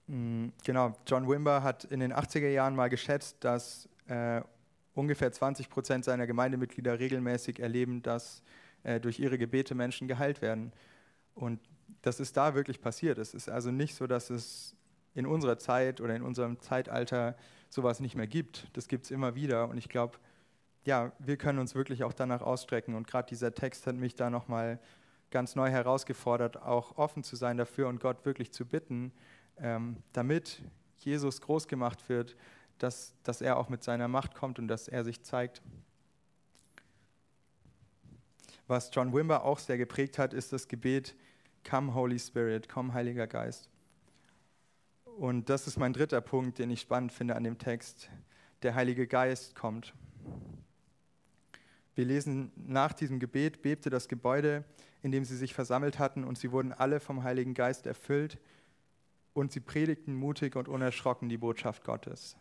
Mm, 0.07 0.49
genau, 0.63 0.95
John 1.07 1.29
Wimber 1.29 1.63
hat 1.63 1.85
in 1.85 1.99
den 1.99 2.13
80er 2.13 2.49
Jahren 2.49 2.75
mal 2.75 2.89
geschätzt, 2.89 3.37
dass 3.41 3.87
äh, 4.07 4.41
ungefähr 4.95 5.31
20 5.31 5.69
Prozent 5.69 6.05
seiner 6.05 6.27
Gemeindemitglieder 6.27 6.99
regelmäßig 6.99 7.59
erleben, 7.59 8.01
dass 8.01 8.43
äh, 8.83 8.99
durch 8.99 9.19
ihre 9.19 9.37
Gebete 9.37 9.75
Menschen 9.75 10.07
geheilt 10.07 10.41
werden. 10.41 10.73
Und 11.35 11.59
das 12.01 12.19
ist 12.19 12.37
da 12.37 12.55
wirklich 12.55 12.81
passiert. 12.81 13.17
Es 13.17 13.33
ist 13.33 13.49
also 13.49 13.71
nicht 13.71 13.95
so, 13.95 14.07
dass 14.07 14.29
es 14.29 14.75
in 15.13 15.25
unserer 15.25 15.57
Zeit 15.57 16.01
oder 16.01 16.15
in 16.15 16.23
unserem 16.23 16.59
Zeitalter 16.59 17.35
sowas 17.69 17.99
nicht 17.99 18.15
mehr 18.15 18.27
gibt. 18.27 18.67
Das 18.73 18.87
gibt 18.87 19.05
es 19.05 19.11
immer 19.11 19.35
wieder. 19.35 19.69
Und 19.69 19.77
ich 19.77 19.89
glaube, 19.89 20.17
ja, 20.85 21.11
wir 21.19 21.37
können 21.37 21.59
uns 21.59 21.75
wirklich 21.75 22.03
auch 22.03 22.13
danach 22.13 22.41
ausstrecken. 22.41 22.95
Und 22.95 23.07
gerade 23.07 23.27
dieser 23.27 23.53
Text 23.53 23.87
hat 23.87 23.95
mich 23.95 24.15
da 24.15 24.29
nochmal 24.29 24.79
ganz 25.31 25.55
neu 25.55 25.69
herausgefordert, 25.69 26.61
auch 26.61 26.97
offen 26.97 27.23
zu 27.23 27.35
sein 27.35 27.57
dafür 27.57 27.87
und 27.87 27.99
Gott 27.99 28.25
wirklich 28.25 28.51
zu 28.51 28.65
bitten, 28.65 29.11
ähm, 29.57 29.97
damit 30.13 30.61
Jesus 30.97 31.41
groß 31.41 31.67
gemacht 31.67 32.07
wird, 32.09 32.35
dass, 32.77 33.15
dass 33.23 33.41
er 33.41 33.57
auch 33.57 33.69
mit 33.69 33.83
seiner 33.83 34.07
Macht 34.07 34.35
kommt 34.35 34.59
und 34.59 34.67
dass 34.67 34.87
er 34.87 35.03
sich 35.03 35.23
zeigt. 35.23 35.61
Was 38.67 38.91
John 38.93 39.13
Wimber 39.13 39.43
auch 39.43 39.59
sehr 39.59 39.77
geprägt 39.77 40.17
hat, 40.17 40.33
ist 40.33 40.53
das 40.53 40.67
Gebet, 40.67 41.15
Come 41.67 41.93
Holy 41.93 42.19
Spirit, 42.19 42.69
komm 42.69 42.93
Heiliger 42.93 43.27
Geist. 43.27 43.69
Und 45.17 45.49
das 45.49 45.67
ist 45.67 45.77
mein 45.77 45.93
dritter 45.93 46.21
Punkt, 46.21 46.59
den 46.59 46.69
ich 46.71 46.81
spannend 46.81 47.11
finde 47.11 47.35
an 47.35 47.43
dem 47.43 47.57
Text. 47.57 48.09
Der 48.63 48.75
Heilige 48.75 49.07
Geist 49.07 49.55
kommt. 49.55 49.93
Wir 51.95 52.05
lesen, 52.05 52.51
nach 52.55 52.93
diesem 52.93 53.19
Gebet 53.19 53.61
bebte 53.61 53.89
das 53.89 54.07
Gebäude, 54.07 54.63
in 55.03 55.11
dem 55.11 55.25
sie 55.25 55.37
sich 55.37 55.53
versammelt 55.53 55.99
hatten, 55.99 56.23
und 56.23 56.37
sie 56.37 56.51
wurden 56.51 56.73
alle 56.73 56.99
vom 56.99 57.23
Heiligen 57.23 57.53
Geist 57.53 57.85
erfüllt, 57.85 58.39
und 59.33 59.51
sie 59.51 59.59
predigten 59.59 60.15
mutig 60.15 60.55
und 60.55 60.67
unerschrocken 60.67 61.29
die 61.29 61.37
Botschaft 61.37 61.83
Gottes. 61.83 62.35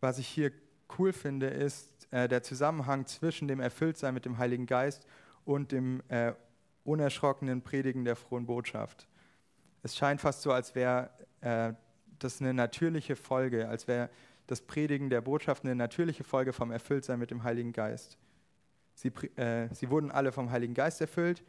Was 0.00 0.18
ich 0.18 0.28
hier 0.28 0.52
cool 0.98 1.12
finde, 1.12 1.46
ist 1.46 2.08
äh, 2.10 2.28
der 2.28 2.42
Zusammenhang 2.42 3.06
zwischen 3.06 3.48
dem 3.48 3.60
Erfülltsein 3.60 4.14
mit 4.14 4.24
dem 4.24 4.38
Heiligen 4.38 4.66
Geist 4.66 5.06
und 5.44 5.72
dem 5.72 6.02
äh, 6.08 6.32
unerschrockenen 6.84 7.62
Predigen 7.62 8.04
der 8.04 8.16
frohen 8.16 8.46
Botschaft. 8.46 9.06
Es 9.82 9.96
scheint 9.96 10.20
fast 10.20 10.42
so, 10.42 10.52
als 10.52 10.74
wäre 10.74 11.10
äh, 11.40 11.72
das 12.18 12.40
eine 12.40 12.54
natürliche 12.54 13.16
Folge, 13.16 13.68
als 13.68 13.88
wäre 13.88 14.10
das 14.46 14.60
Predigen 14.62 15.10
der 15.10 15.20
Botschaft 15.20 15.64
eine 15.64 15.74
natürliche 15.74 16.24
Folge 16.24 16.52
vom 16.52 16.70
Erfülltsein 16.70 17.18
mit 17.18 17.30
dem 17.30 17.42
Heiligen 17.42 17.72
Geist. 17.72 18.18
Sie, 18.94 19.08
äh, 19.36 19.68
sie 19.72 19.90
wurden 19.90 20.10
alle 20.10 20.32
vom 20.32 20.50
Heiligen 20.50 20.74
Geist 20.74 21.00
erfüllt 21.00 21.42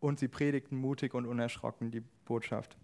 und 0.00 0.18
sie 0.18 0.28
predigten 0.28 0.76
mutig 0.76 1.14
und 1.14 1.26
unerschrocken 1.26 1.90
die 1.90 2.02
Botschaft. 2.24 2.76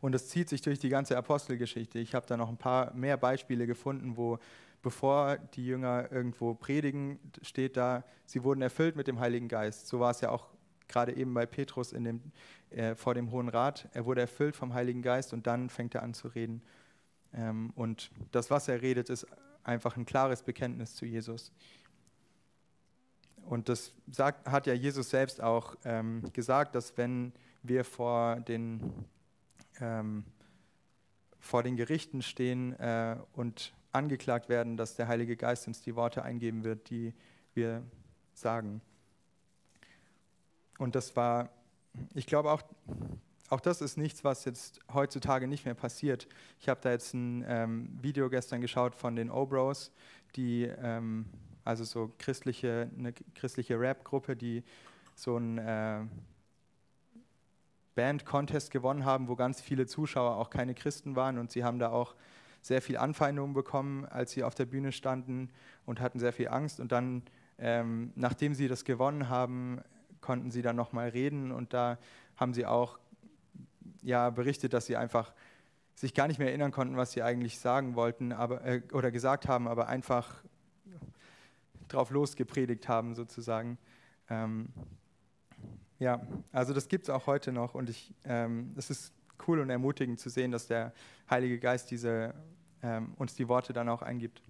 Und 0.00 0.12
das 0.12 0.28
zieht 0.28 0.48
sich 0.48 0.60
durch 0.60 0.78
die 0.78 0.88
ganze 0.88 1.16
Apostelgeschichte. 1.16 1.98
Ich 1.98 2.14
habe 2.14 2.26
da 2.26 2.36
noch 2.36 2.48
ein 2.48 2.56
paar 2.56 2.92
mehr 2.94 3.16
Beispiele 3.16 3.66
gefunden, 3.66 4.16
wo 4.16 4.38
bevor 4.82 5.38
die 5.54 5.64
Jünger 5.64 6.10
irgendwo 6.10 6.54
predigen, 6.54 7.18
steht 7.40 7.76
da, 7.76 8.04
sie 8.26 8.42
wurden 8.44 8.62
erfüllt 8.62 8.96
mit 8.96 9.06
dem 9.06 9.20
Heiligen 9.20 9.48
Geist. 9.48 9.86
So 9.86 10.00
war 10.00 10.10
es 10.10 10.20
ja 10.20 10.30
auch 10.30 10.48
gerade 10.88 11.16
eben 11.16 11.32
bei 11.32 11.46
Petrus 11.46 11.92
in 11.92 12.04
dem, 12.04 12.20
äh, 12.70 12.94
vor 12.94 13.14
dem 13.14 13.30
Hohen 13.30 13.48
Rat. 13.48 13.88
Er 13.92 14.04
wurde 14.04 14.20
erfüllt 14.20 14.56
vom 14.56 14.74
Heiligen 14.74 15.02
Geist 15.02 15.32
und 15.32 15.46
dann 15.46 15.70
fängt 15.70 15.94
er 15.94 16.02
an 16.02 16.14
zu 16.14 16.28
reden. 16.28 16.62
Ähm, 17.32 17.72
und 17.74 18.10
das, 18.32 18.50
was 18.50 18.68
er 18.68 18.82
redet, 18.82 19.08
ist 19.08 19.26
einfach 19.64 19.96
ein 19.96 20.04
klares 20.04 20.42
Bekenntnis 20.42 20.94
zu 20.94 21.06
Jesus. 21.06 21.52
Und 23.44 23.68
das 23.68 23.92
sagt, 24.10 24.48
hat 24.48 24.66
ja 24.66 24.74
Jesus 24.74 25.10
selbst 25.10 25.40
auch 25.40 25.76
ähm, 25.84 26.22
gesagt, 26.32 26.74
dass 26.74 26.96
wenn 26.96 27.32
wir 27.62 27.84
vor 27.84 28.40
den, 28.40 29.06
ähm, 29.80 30.24
vor 31.38 31.62
den 31.62 31.76
Gerichten 31.76 32.22
stehen 32.22 32.78
äh, 32.78 33.16
und 33.32 33.72
angeklagt 33.92 34.48
werden, 34.48 34.76
dass 34.76 34.96
der 34.96 35.08
Heilige 35.08 35.36
Geist 35.36 35.66
uns 35.66 35.82
die 35.82 35.94
Worte 35.94 36.22
eingeben 36.22 36.64
wird, 36.64 36.90
die 36.90 37.14
wir 37.54 37.82
sagen. 38.34 38.80
Und 40.78 40.94
das 40.94 41.14
war, 41.14 41.50
ich 42.14 42.26
glaube 42.26 42.50
auch, 42.50 42.62
auch 43.50 43.60
das 43.60 43.82
ist 43.82 43.98
nichts, 43.98 44.24
was 44.24 44.44
jetzt 44.46 44.80
heutzutage 44.92 45.46
nicht 45.46 45.66
mehr 45.66 45.74
passiert. 45.74 46.26
Ich 46.58 46.68
habe 46.68 46.80
da 46.82 46.90
jetzt 46.90 47.12
ein 47.12 47.44
ähm, 47.46 47.98
Video 48.00 48.30
gestern 48.30 48.62
geschaut 48.62 48.94
von 48.94 49.14
den 49.14 49.30
O-Bros, 49.30 49.92
die, 50.36 50.62
ähm, 50.64 51.26
also 51.64 51.84
so 51.84 52.10
christliche, 52.18 52.90
eine 52.98 53.12
christliche 53.34 53.78
Rap-Gruppe, 53.78 54.36
die 54.36 54.64
so 55.14 55.36
ein 55.36 55.58
äh, 55.58 56.00
Band-Contest 57.94 58.70
gewonnen 58.70 59.04
haben, 59.04 59.28
wo 59.28 59.36
ganz 59.36 59.60
viele 59.60 59.86
Zuschauer 59.86 60.36
auch 60.36 60.48
keine 60.48 60.74
Christen 60.74 61.14
waren 61.14 61.38
und 61.38 61.50
sie 61.50 61.62
haben 61.62 61.78
da 61.78 61.90
auch 61.90 62.14
sehr 62.62 62.80
viel 62.80 62.96
Anfeindung 62.96 63.52
bekommen, 63.52 64.06
als 64.06 64.30
sie 64.30 64.44
auf 64.44 64.54
der 64.54 64.66
Bühne 64.66 64.92
standen 64.92 65.50
und 65.84 66.00
hatten 66.00 66.18
sehr 66.18 66.32
viel 66.32 66.48
Angst. 66.48 66.80
Und 66.80 66.92
dann, 66.92 67.22
ähm, 67.58 68.12
nachdem 68.14 68.54
sie 68.54 68.68
das 68.68 68.84
gewonnen 68.84 69.28
haben, 69.28 69.80
konnten 70.20 70.50
sie 70.50 70.62
dann 70.62 70.76
nochmal 70.76 71.08
reden 71.10 71.50
und 71.52 71.74
da 71.74 71.98
haben 72.36 72.54
sie 72.54 72.64
auch 72.64 72.98
ja, 74.02 74.30
berichtet, 74.30 74.72
dass 74.72 74.86
sie 74.86 74.96
einfach 74.96 75.34
sich 75.94 76.14
gar 76.14 76.28
nicht 76.28 76.38
mehr 76.38 76.48
erinnern 76.48 76.70
konnten, 76.70 76.96
was 76.96 77.12
sie 77.12 77.22
eigentlich 77.22 77.58
sagen 77.58 77.94
wollten 77.96 78.32
aber, 78.32 78.64
äh, 78.64 78.82
oder 78.92 79.10
gesagt 79.10 79.46
haben, 79.48 79.68
aber 79.68 79.88
einfach 79.88 80.42
drauf 81.88 82.10
losgepredigt 82.10 82.88
haben 82.88 83.14
sozusagen. 83.14 83.76
Ähm, 84.30 84.68
ja, 85.98 86.20
also 86.52 86.72
das 86.72 86.88
gibt 86.88 87.04
es 87.04 87.10
auch 87.10 87.26
heute 87.26 87.52
noch 87.52 87.74
und 87.74 87.90
ich, 87.90 88.14
ähm, 88.24 88.72
es 88.76 88.88
ist 88.90 89.12
cool 89.46 89.60
und 89.60 89.70
ermutigend 89.70 90.20
zu 90.20 90.28
sehen, 90.28 90.50
dass 90.50 90.66
der 90.66 90.92
Heilige 91.30 91.58
Geist 91.58 91.90
diese, 91.90 92.34
ähm, 92.82 93.14
uns 93.16 93.34
die 93.34 93.48
Worte 93.48 93.72
dann 93.72 93.88
auch 93.88 94.02
eingibt. 94.02 94.42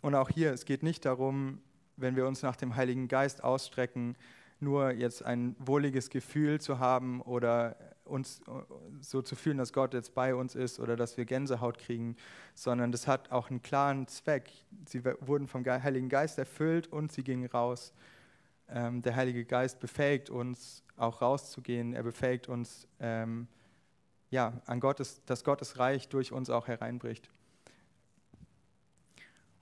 Und 0.00 0.14
auch 0.14 0.28
hier, 0.28 0.52
es 0.52 0.64
geht 0.64 0.82
nicht 0.82 1.04
darum, 1.04 1.60
wenn 1.96 2.16
wir 2.16 2.26
uns 2.26 2.42
nach 2.42 2.56
dem 2.56 2.74
Heiligen 2.74 3.08
Geist 3.08 3.44
ausstrecken, 3.44 4.16
nur 4.58 4.92
jetzt 4.92 5.24
ein 5.24 5.56
wohliges 5.58 6.10
Gefühl 6.10 6.60
zu 6.60 6.78
haben 6.78 7.20
oder 7.20 7.76
uns 8.04 8.40
so 9.00 9.22
zu 9.22 9.36
fühlen, 9.36 9.58
dass 9.58 9.72
Gott 9.72 9.94
jetzt 9.94 10.14
bei 10.14 10.34
uns 10.34 10.54
ist 10.54 10.80
oder 10.80 10.96
dass 10.96 11.16
wir 11.16 11.24
Gänsehaut 11.24 11.78
kriegen, 11.78 12.16
sondern 12.54 12.92
das 12.92 13.06
hat 13.06 13.30
auch 13.30 13.50
einen 13.50 13.62
klaren 13.62 14.06
Zweck. 14.08 14.50
Sie 14.86 15.04
wurden 15.04 15.46
vom 15.46 15.64
Heiligen 15.64 16.08
Geist 16.08 16.38
erfüllt 16.38 16.88
und 16.88 17.12
sie 17.12 17.22
gingen 17.22 17.46
raus. 17.46 17.92
Ähm, 18.68 19.02
der 19.02 19.16
Heilige 19.16 19.44
Geist 19.44 19.80
befähigt 19.80 20.30
uns, 20.30 20.84
auch 20.96 21.20
rauszugehen. 21.20 21.94
Er 21.94 22.02
befähigt 22.02 22.48
uns, 22.48 22.86
ähm, 23.00 23.48
ja, 24.30 24.60
an 24.66 24.80
Gottes, 24.80 25.22
dass 25.26 25.44
Gottes 25.44 25.78
Reich 25.78 26.08
durch 26.08 26.32
uns 26.32 26.48
auch 26.48 26.66
hereinbricht. 26.66 27.28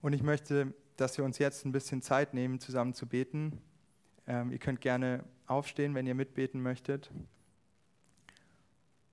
Und 0.00 0.12
ich 0.12 0.22
möchte, 0.22 0.72
dass 0.96 1.18
wir 1.18 1.24
uns 1.24 1.38
jetzt 1.38 1.64
ein 1.64 1.72
bisschen 1.72 2.02
Zeit 2.02 2.34
nehmen, 2.34 2.60
zusammen 2.60 2.94
zu 2.94 3.06
beten. 3.06 3.60
Ähm, 4.26 4.52
ihr 4.52 4.58
könnt 4.58 4.80
gerne 4.80 5.24
aufstehen, 5.46 5.94
wenn 5.94 6.06
ihr 6.06 6.14
mitbeten 6.14 6.62
möchtet. 6.62 7.10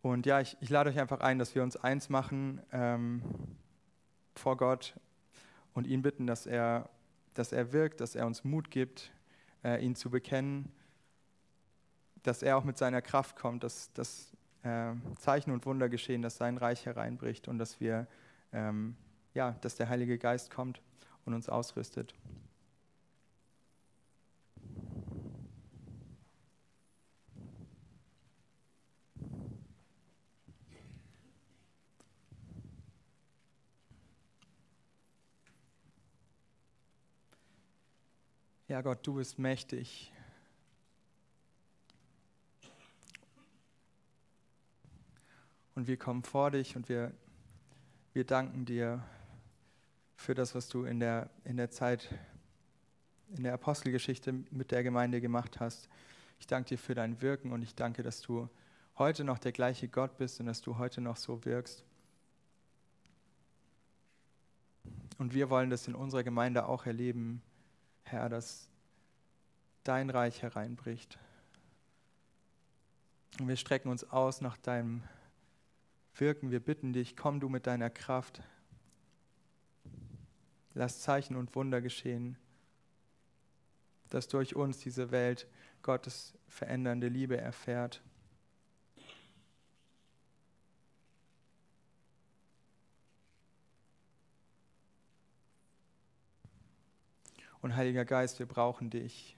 Und 0.01 0.25
ja, 0.25 0.39
ich, 0.39 0.55
ich 0.61 0.69
lade 0.69 0.89
euch 0.89 0.99
einfach 0.99 1.19
ein, 1.21 1.39
dass 1.39 1.55
wir 1.55 1.63
uns 1.63 1.75
eins 1.75 2.09
machen 2.09 2.61
ähm, 2.71 3.21
vor 4.35 4.57
Gott 4.57 4.95
und 5.73 5.87
ihn 5.87 6.01
bitten, 6.01 6.27
dass 6.27 6.45
er, 6.45 6.89
dass 7.33 7.51
er 7.51 7.73
wirkt, 7.73 7.99
dass 7.99 8.15
er 8.15 8.25
uns 8.25 8.43
Mut 8.43 8.71
gibt, 8.71 9.11
äh, 9.63 9.83
ihn 9.83 9.95
zu 9.95 10.09
bekennen, 10.09 10.71
dass 12.23 12.43
er 12.43 12.57
auch 12.57 12.63
mit 12.63 12.77
seiner 12.77 13.01
Kraft 13.01 13.35
kommt, 13.35 13.63
dass, 13.63 13.91
dass 13.93 14.31
äh, 14.63 14.93
Zeichen 15.17 15.51
und 15.51 15.65
Wunder 15.65 15.89
geschehen, 15.89 16.21
dass 16.21 16.37
sein 16.37 16.57
Reich 16.57 16.85
hereinbricht 16.85 17.47
und 17.47 17.57
dass 17.57 17.79
wir, 17.79 18.07
ähm, 18.51 18.95
ja, 19.33 19.51
dass 19.61 19.75
der 19.75 19.89
Heilige 19.89 20.17
Geist 20.17 20.51
kommt 20.51 20.81
und 21.25 21.33
uns 21.33 21.49
ausrüstet. 21.49 22.13
Ja, 38.77 38.83
Gott, 38.83 38.99
du 39.01 39.15
bist 39.15 39.39
mächtig. 39.39 40.13
Und 45.73 45.87
wir 45.87 45.97
kommen 45.97 46.21
vor 46.21 46.51
dich 46.51 46.75
und 46.75 46.87
wir, 46.87 47.11
wir 48.13 48.23
danken 48.23 48.65
dir 48.65 49.03
für 50.15 50.35
das, 50.35 50.53
was 50.53 50.69
du 50.69 50.83
in 50.83 50.99
der, 50.99 51.31
in 51.43 51.57
der 51.57 51.71
Zeit, 51.71 52.07
in 53.35 53.41
der 53.41 53.55
Apostelgeschichte 53.55 54.31
mit 54.51 54.69
der 54.69 54.83
Gemeinde 54.83 55.21
gemacht 55.21 55.59
hast. 55.59 55.89
Ich 56.39 56.45
danke 56.45 56.69
dir 56.69 56.77
für 56.77 56.93
dein 56.93 57.19
Wirken 57.19 57.53
und 57.53 57.63
ich 57.63 57.73
danke, 57.73 58.03
dass 58.03 58.21
du 58.21 58.47
heute 58.99 59.23
noch 59.23 59.39
der 59.39 59.53
gleiche 59.53 59.87
Gott 59.87 60.17
bist 60.19 60.39
und 60.39 60.45
dass 60.45 60.61
du 60.61 60.77
heute 60.77 61.01
noch 61.01 61.17
so 61.17 61.45
wirkst. 61.45 61.83
Und 65.17 65.33
wir 65.33 65.49
wollen 65.49 65.71
das 65.71 65.87
in 65.87 65.95
unserer 65.95 66.21
Gemeinde 66.21 66.67
auch 66.67 66.85
erleben, 66.85 67.41
Herr, 68.09 68.29
dass 68.29 68.69
dein 69.83 70.09
Reich 70.09 70.41
hereinbricht. 70.41 71.17
Und 73.39 73.47
wir 73.47 73.57
strecken 73.57 73.89
uns 73.89 74.03
aus 74.09 74.41
nach 74.41 74.57
deinem 74.57 75.03
Wirken. 76.15 76.51
Wir 76.51 76.59
bitten 76.59 76.93
dich, 76.93 77.15
komm 77.15 77.39
du 77.39 77.49
mit 77.49 77.67
deiner 77.67 77.89
Kraft. 77.89 78.41
Lass 80.73 81.01
Zeichen 81.01 81.35
und 81.35 81.55
Wunder 81.55 81.81
geschehen, 81.81 82.37
dass 84.09 84.27
durch 84.27 84.55
uns 84.55 84.79
diese 84.79 85.11
Welt 85.11 85.47
Gottes 85.81 86.33
verändernde 86.47 87.07
Liebe 87.07 87.37
erfährt. 87.37 88.01
Und 97.61 97.75
Heiliger 97.75 98.05
Geist, 98.05 98.39
wir 98.39 98.45
brauchen 98.45 98.89
dich. 98.89 99.37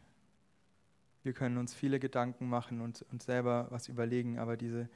Wir 1.23 1.33
können 1.33 1.57
uns 1.57 1.73
viele 1.73 1.99
Gedanken 1.99 2.47
machen 2.49 2.81
und 2.81 3.05
uns 3.11 3.25
selber 3.25 3.67
was 3.69 3.87
überlegen, 3.87 4.39
aber 4.39 4.57
diese, 4.57 4.89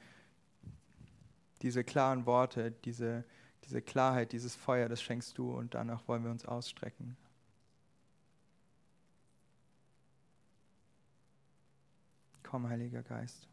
diese 1.62 1.84
klaren 1.84 2.26
Worte, 2.26 2.72
diese, 2.84 3.24
diese 3.64 3.82
Klarheit, 3.82 4.32
dieses 4.32 4.54
Feuer, 4.56 4.88
das 4.88 5.02
schenkst 5.02 5.36
du 5.38 5.52
und 5.52 5.74
danach 5.74 6.06
wollen 6.08 6.24
wir 6.24 6.30
uns 6.30 6.44
ausstrecken. 6.44 7.16
Komm, 12.42 12.68
Heiliger 12.68 13.02
Geist. 13.02 13.48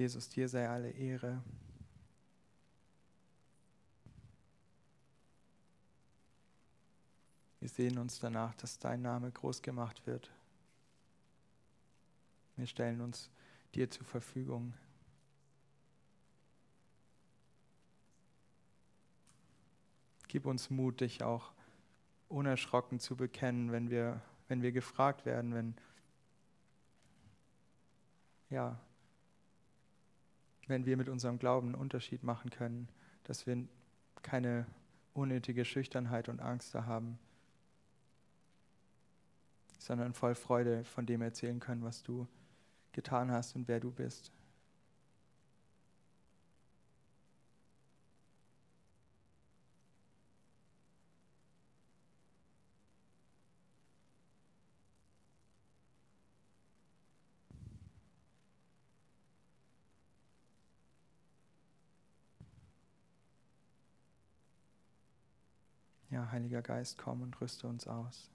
Jesus, 0.00 0.30
dir 0.30 0.48
sei 0.48 0.66
alle 0.66 0.92
Ehre. 0.92 1.42
Wir 7.58 7.68
sehen 7.68 7.98
uns 7.98 8.18
danach, 8.18 8.54
dass 8.54 8.78
dein 8.78 9.02
Name 9.02 9.30
groß 9.30 9.60
gemacht 9.60 10.06
wird. 10.06 10.30
Wir 12.56 12.66
stellen 12.66 13.02
uns 13.02 13.28
dir 13.74 13.90
zur 13.90 14.06
Verfügung. 14.06 14.72
Gib 20.28 20.46
uns 20.46 20.70
Mut, 20.70 21.02
dich 21.02 21.22
auch 21.22 21.52
unerschrocken 22.30 23.00
zu 23.00 23.16
bekennen, 23.16 23.70
wenn 23.70 23.90
wir, 23.90 24.22
wenn 24.48 24.62
wir 24.62 24.72
gefragt 24.72 25.26
werden, 25.26 25.52
wenn 25.52 25.74
ja, 28.48 28.80
wenn 30.70 30.86
wir 30.86 30.96
mit 30.96 31.08
unserem 31.08 31.38
Glauben 31.38 31.68
einen 31.68 31.74
Unterschied 31.74 32.22
machen 32.22 32.48
können, 32.50 32.88
dass 33.24 33.46
wir 33.46 33.66
keine 34.22 34.66
unnötige 35.12 35.64
Schüchternheit 35.64 36.28
und 36.28 36.40
Angst 36.40 36.74
da 36.74 36.86
haben, 36.86 37.18
sondern 39.78 40.14
voll 40.14 40.34
Freude 40.34 40.84
von 40.84 41.04
dem 41.04 41.20
erzählen 41.20 41.60
können, 41.60 41.82
was 41.82 42.02
du 42.02 42.26
getan 42.92 43.30
hast 43.30 43.56
und 43.56 43.68
wer 43.68 43.80
du 43.80 43.90
bist. 43.90 44.32
Ja, 66.20 66.30
Heiliger 66.32 66.60
Geist, 66.60 66.98
komm 66.98 67.22
und 67.22 67.40
rüste 67.40 67.66
uns 67.66 67.88
aus. 67.88 68.30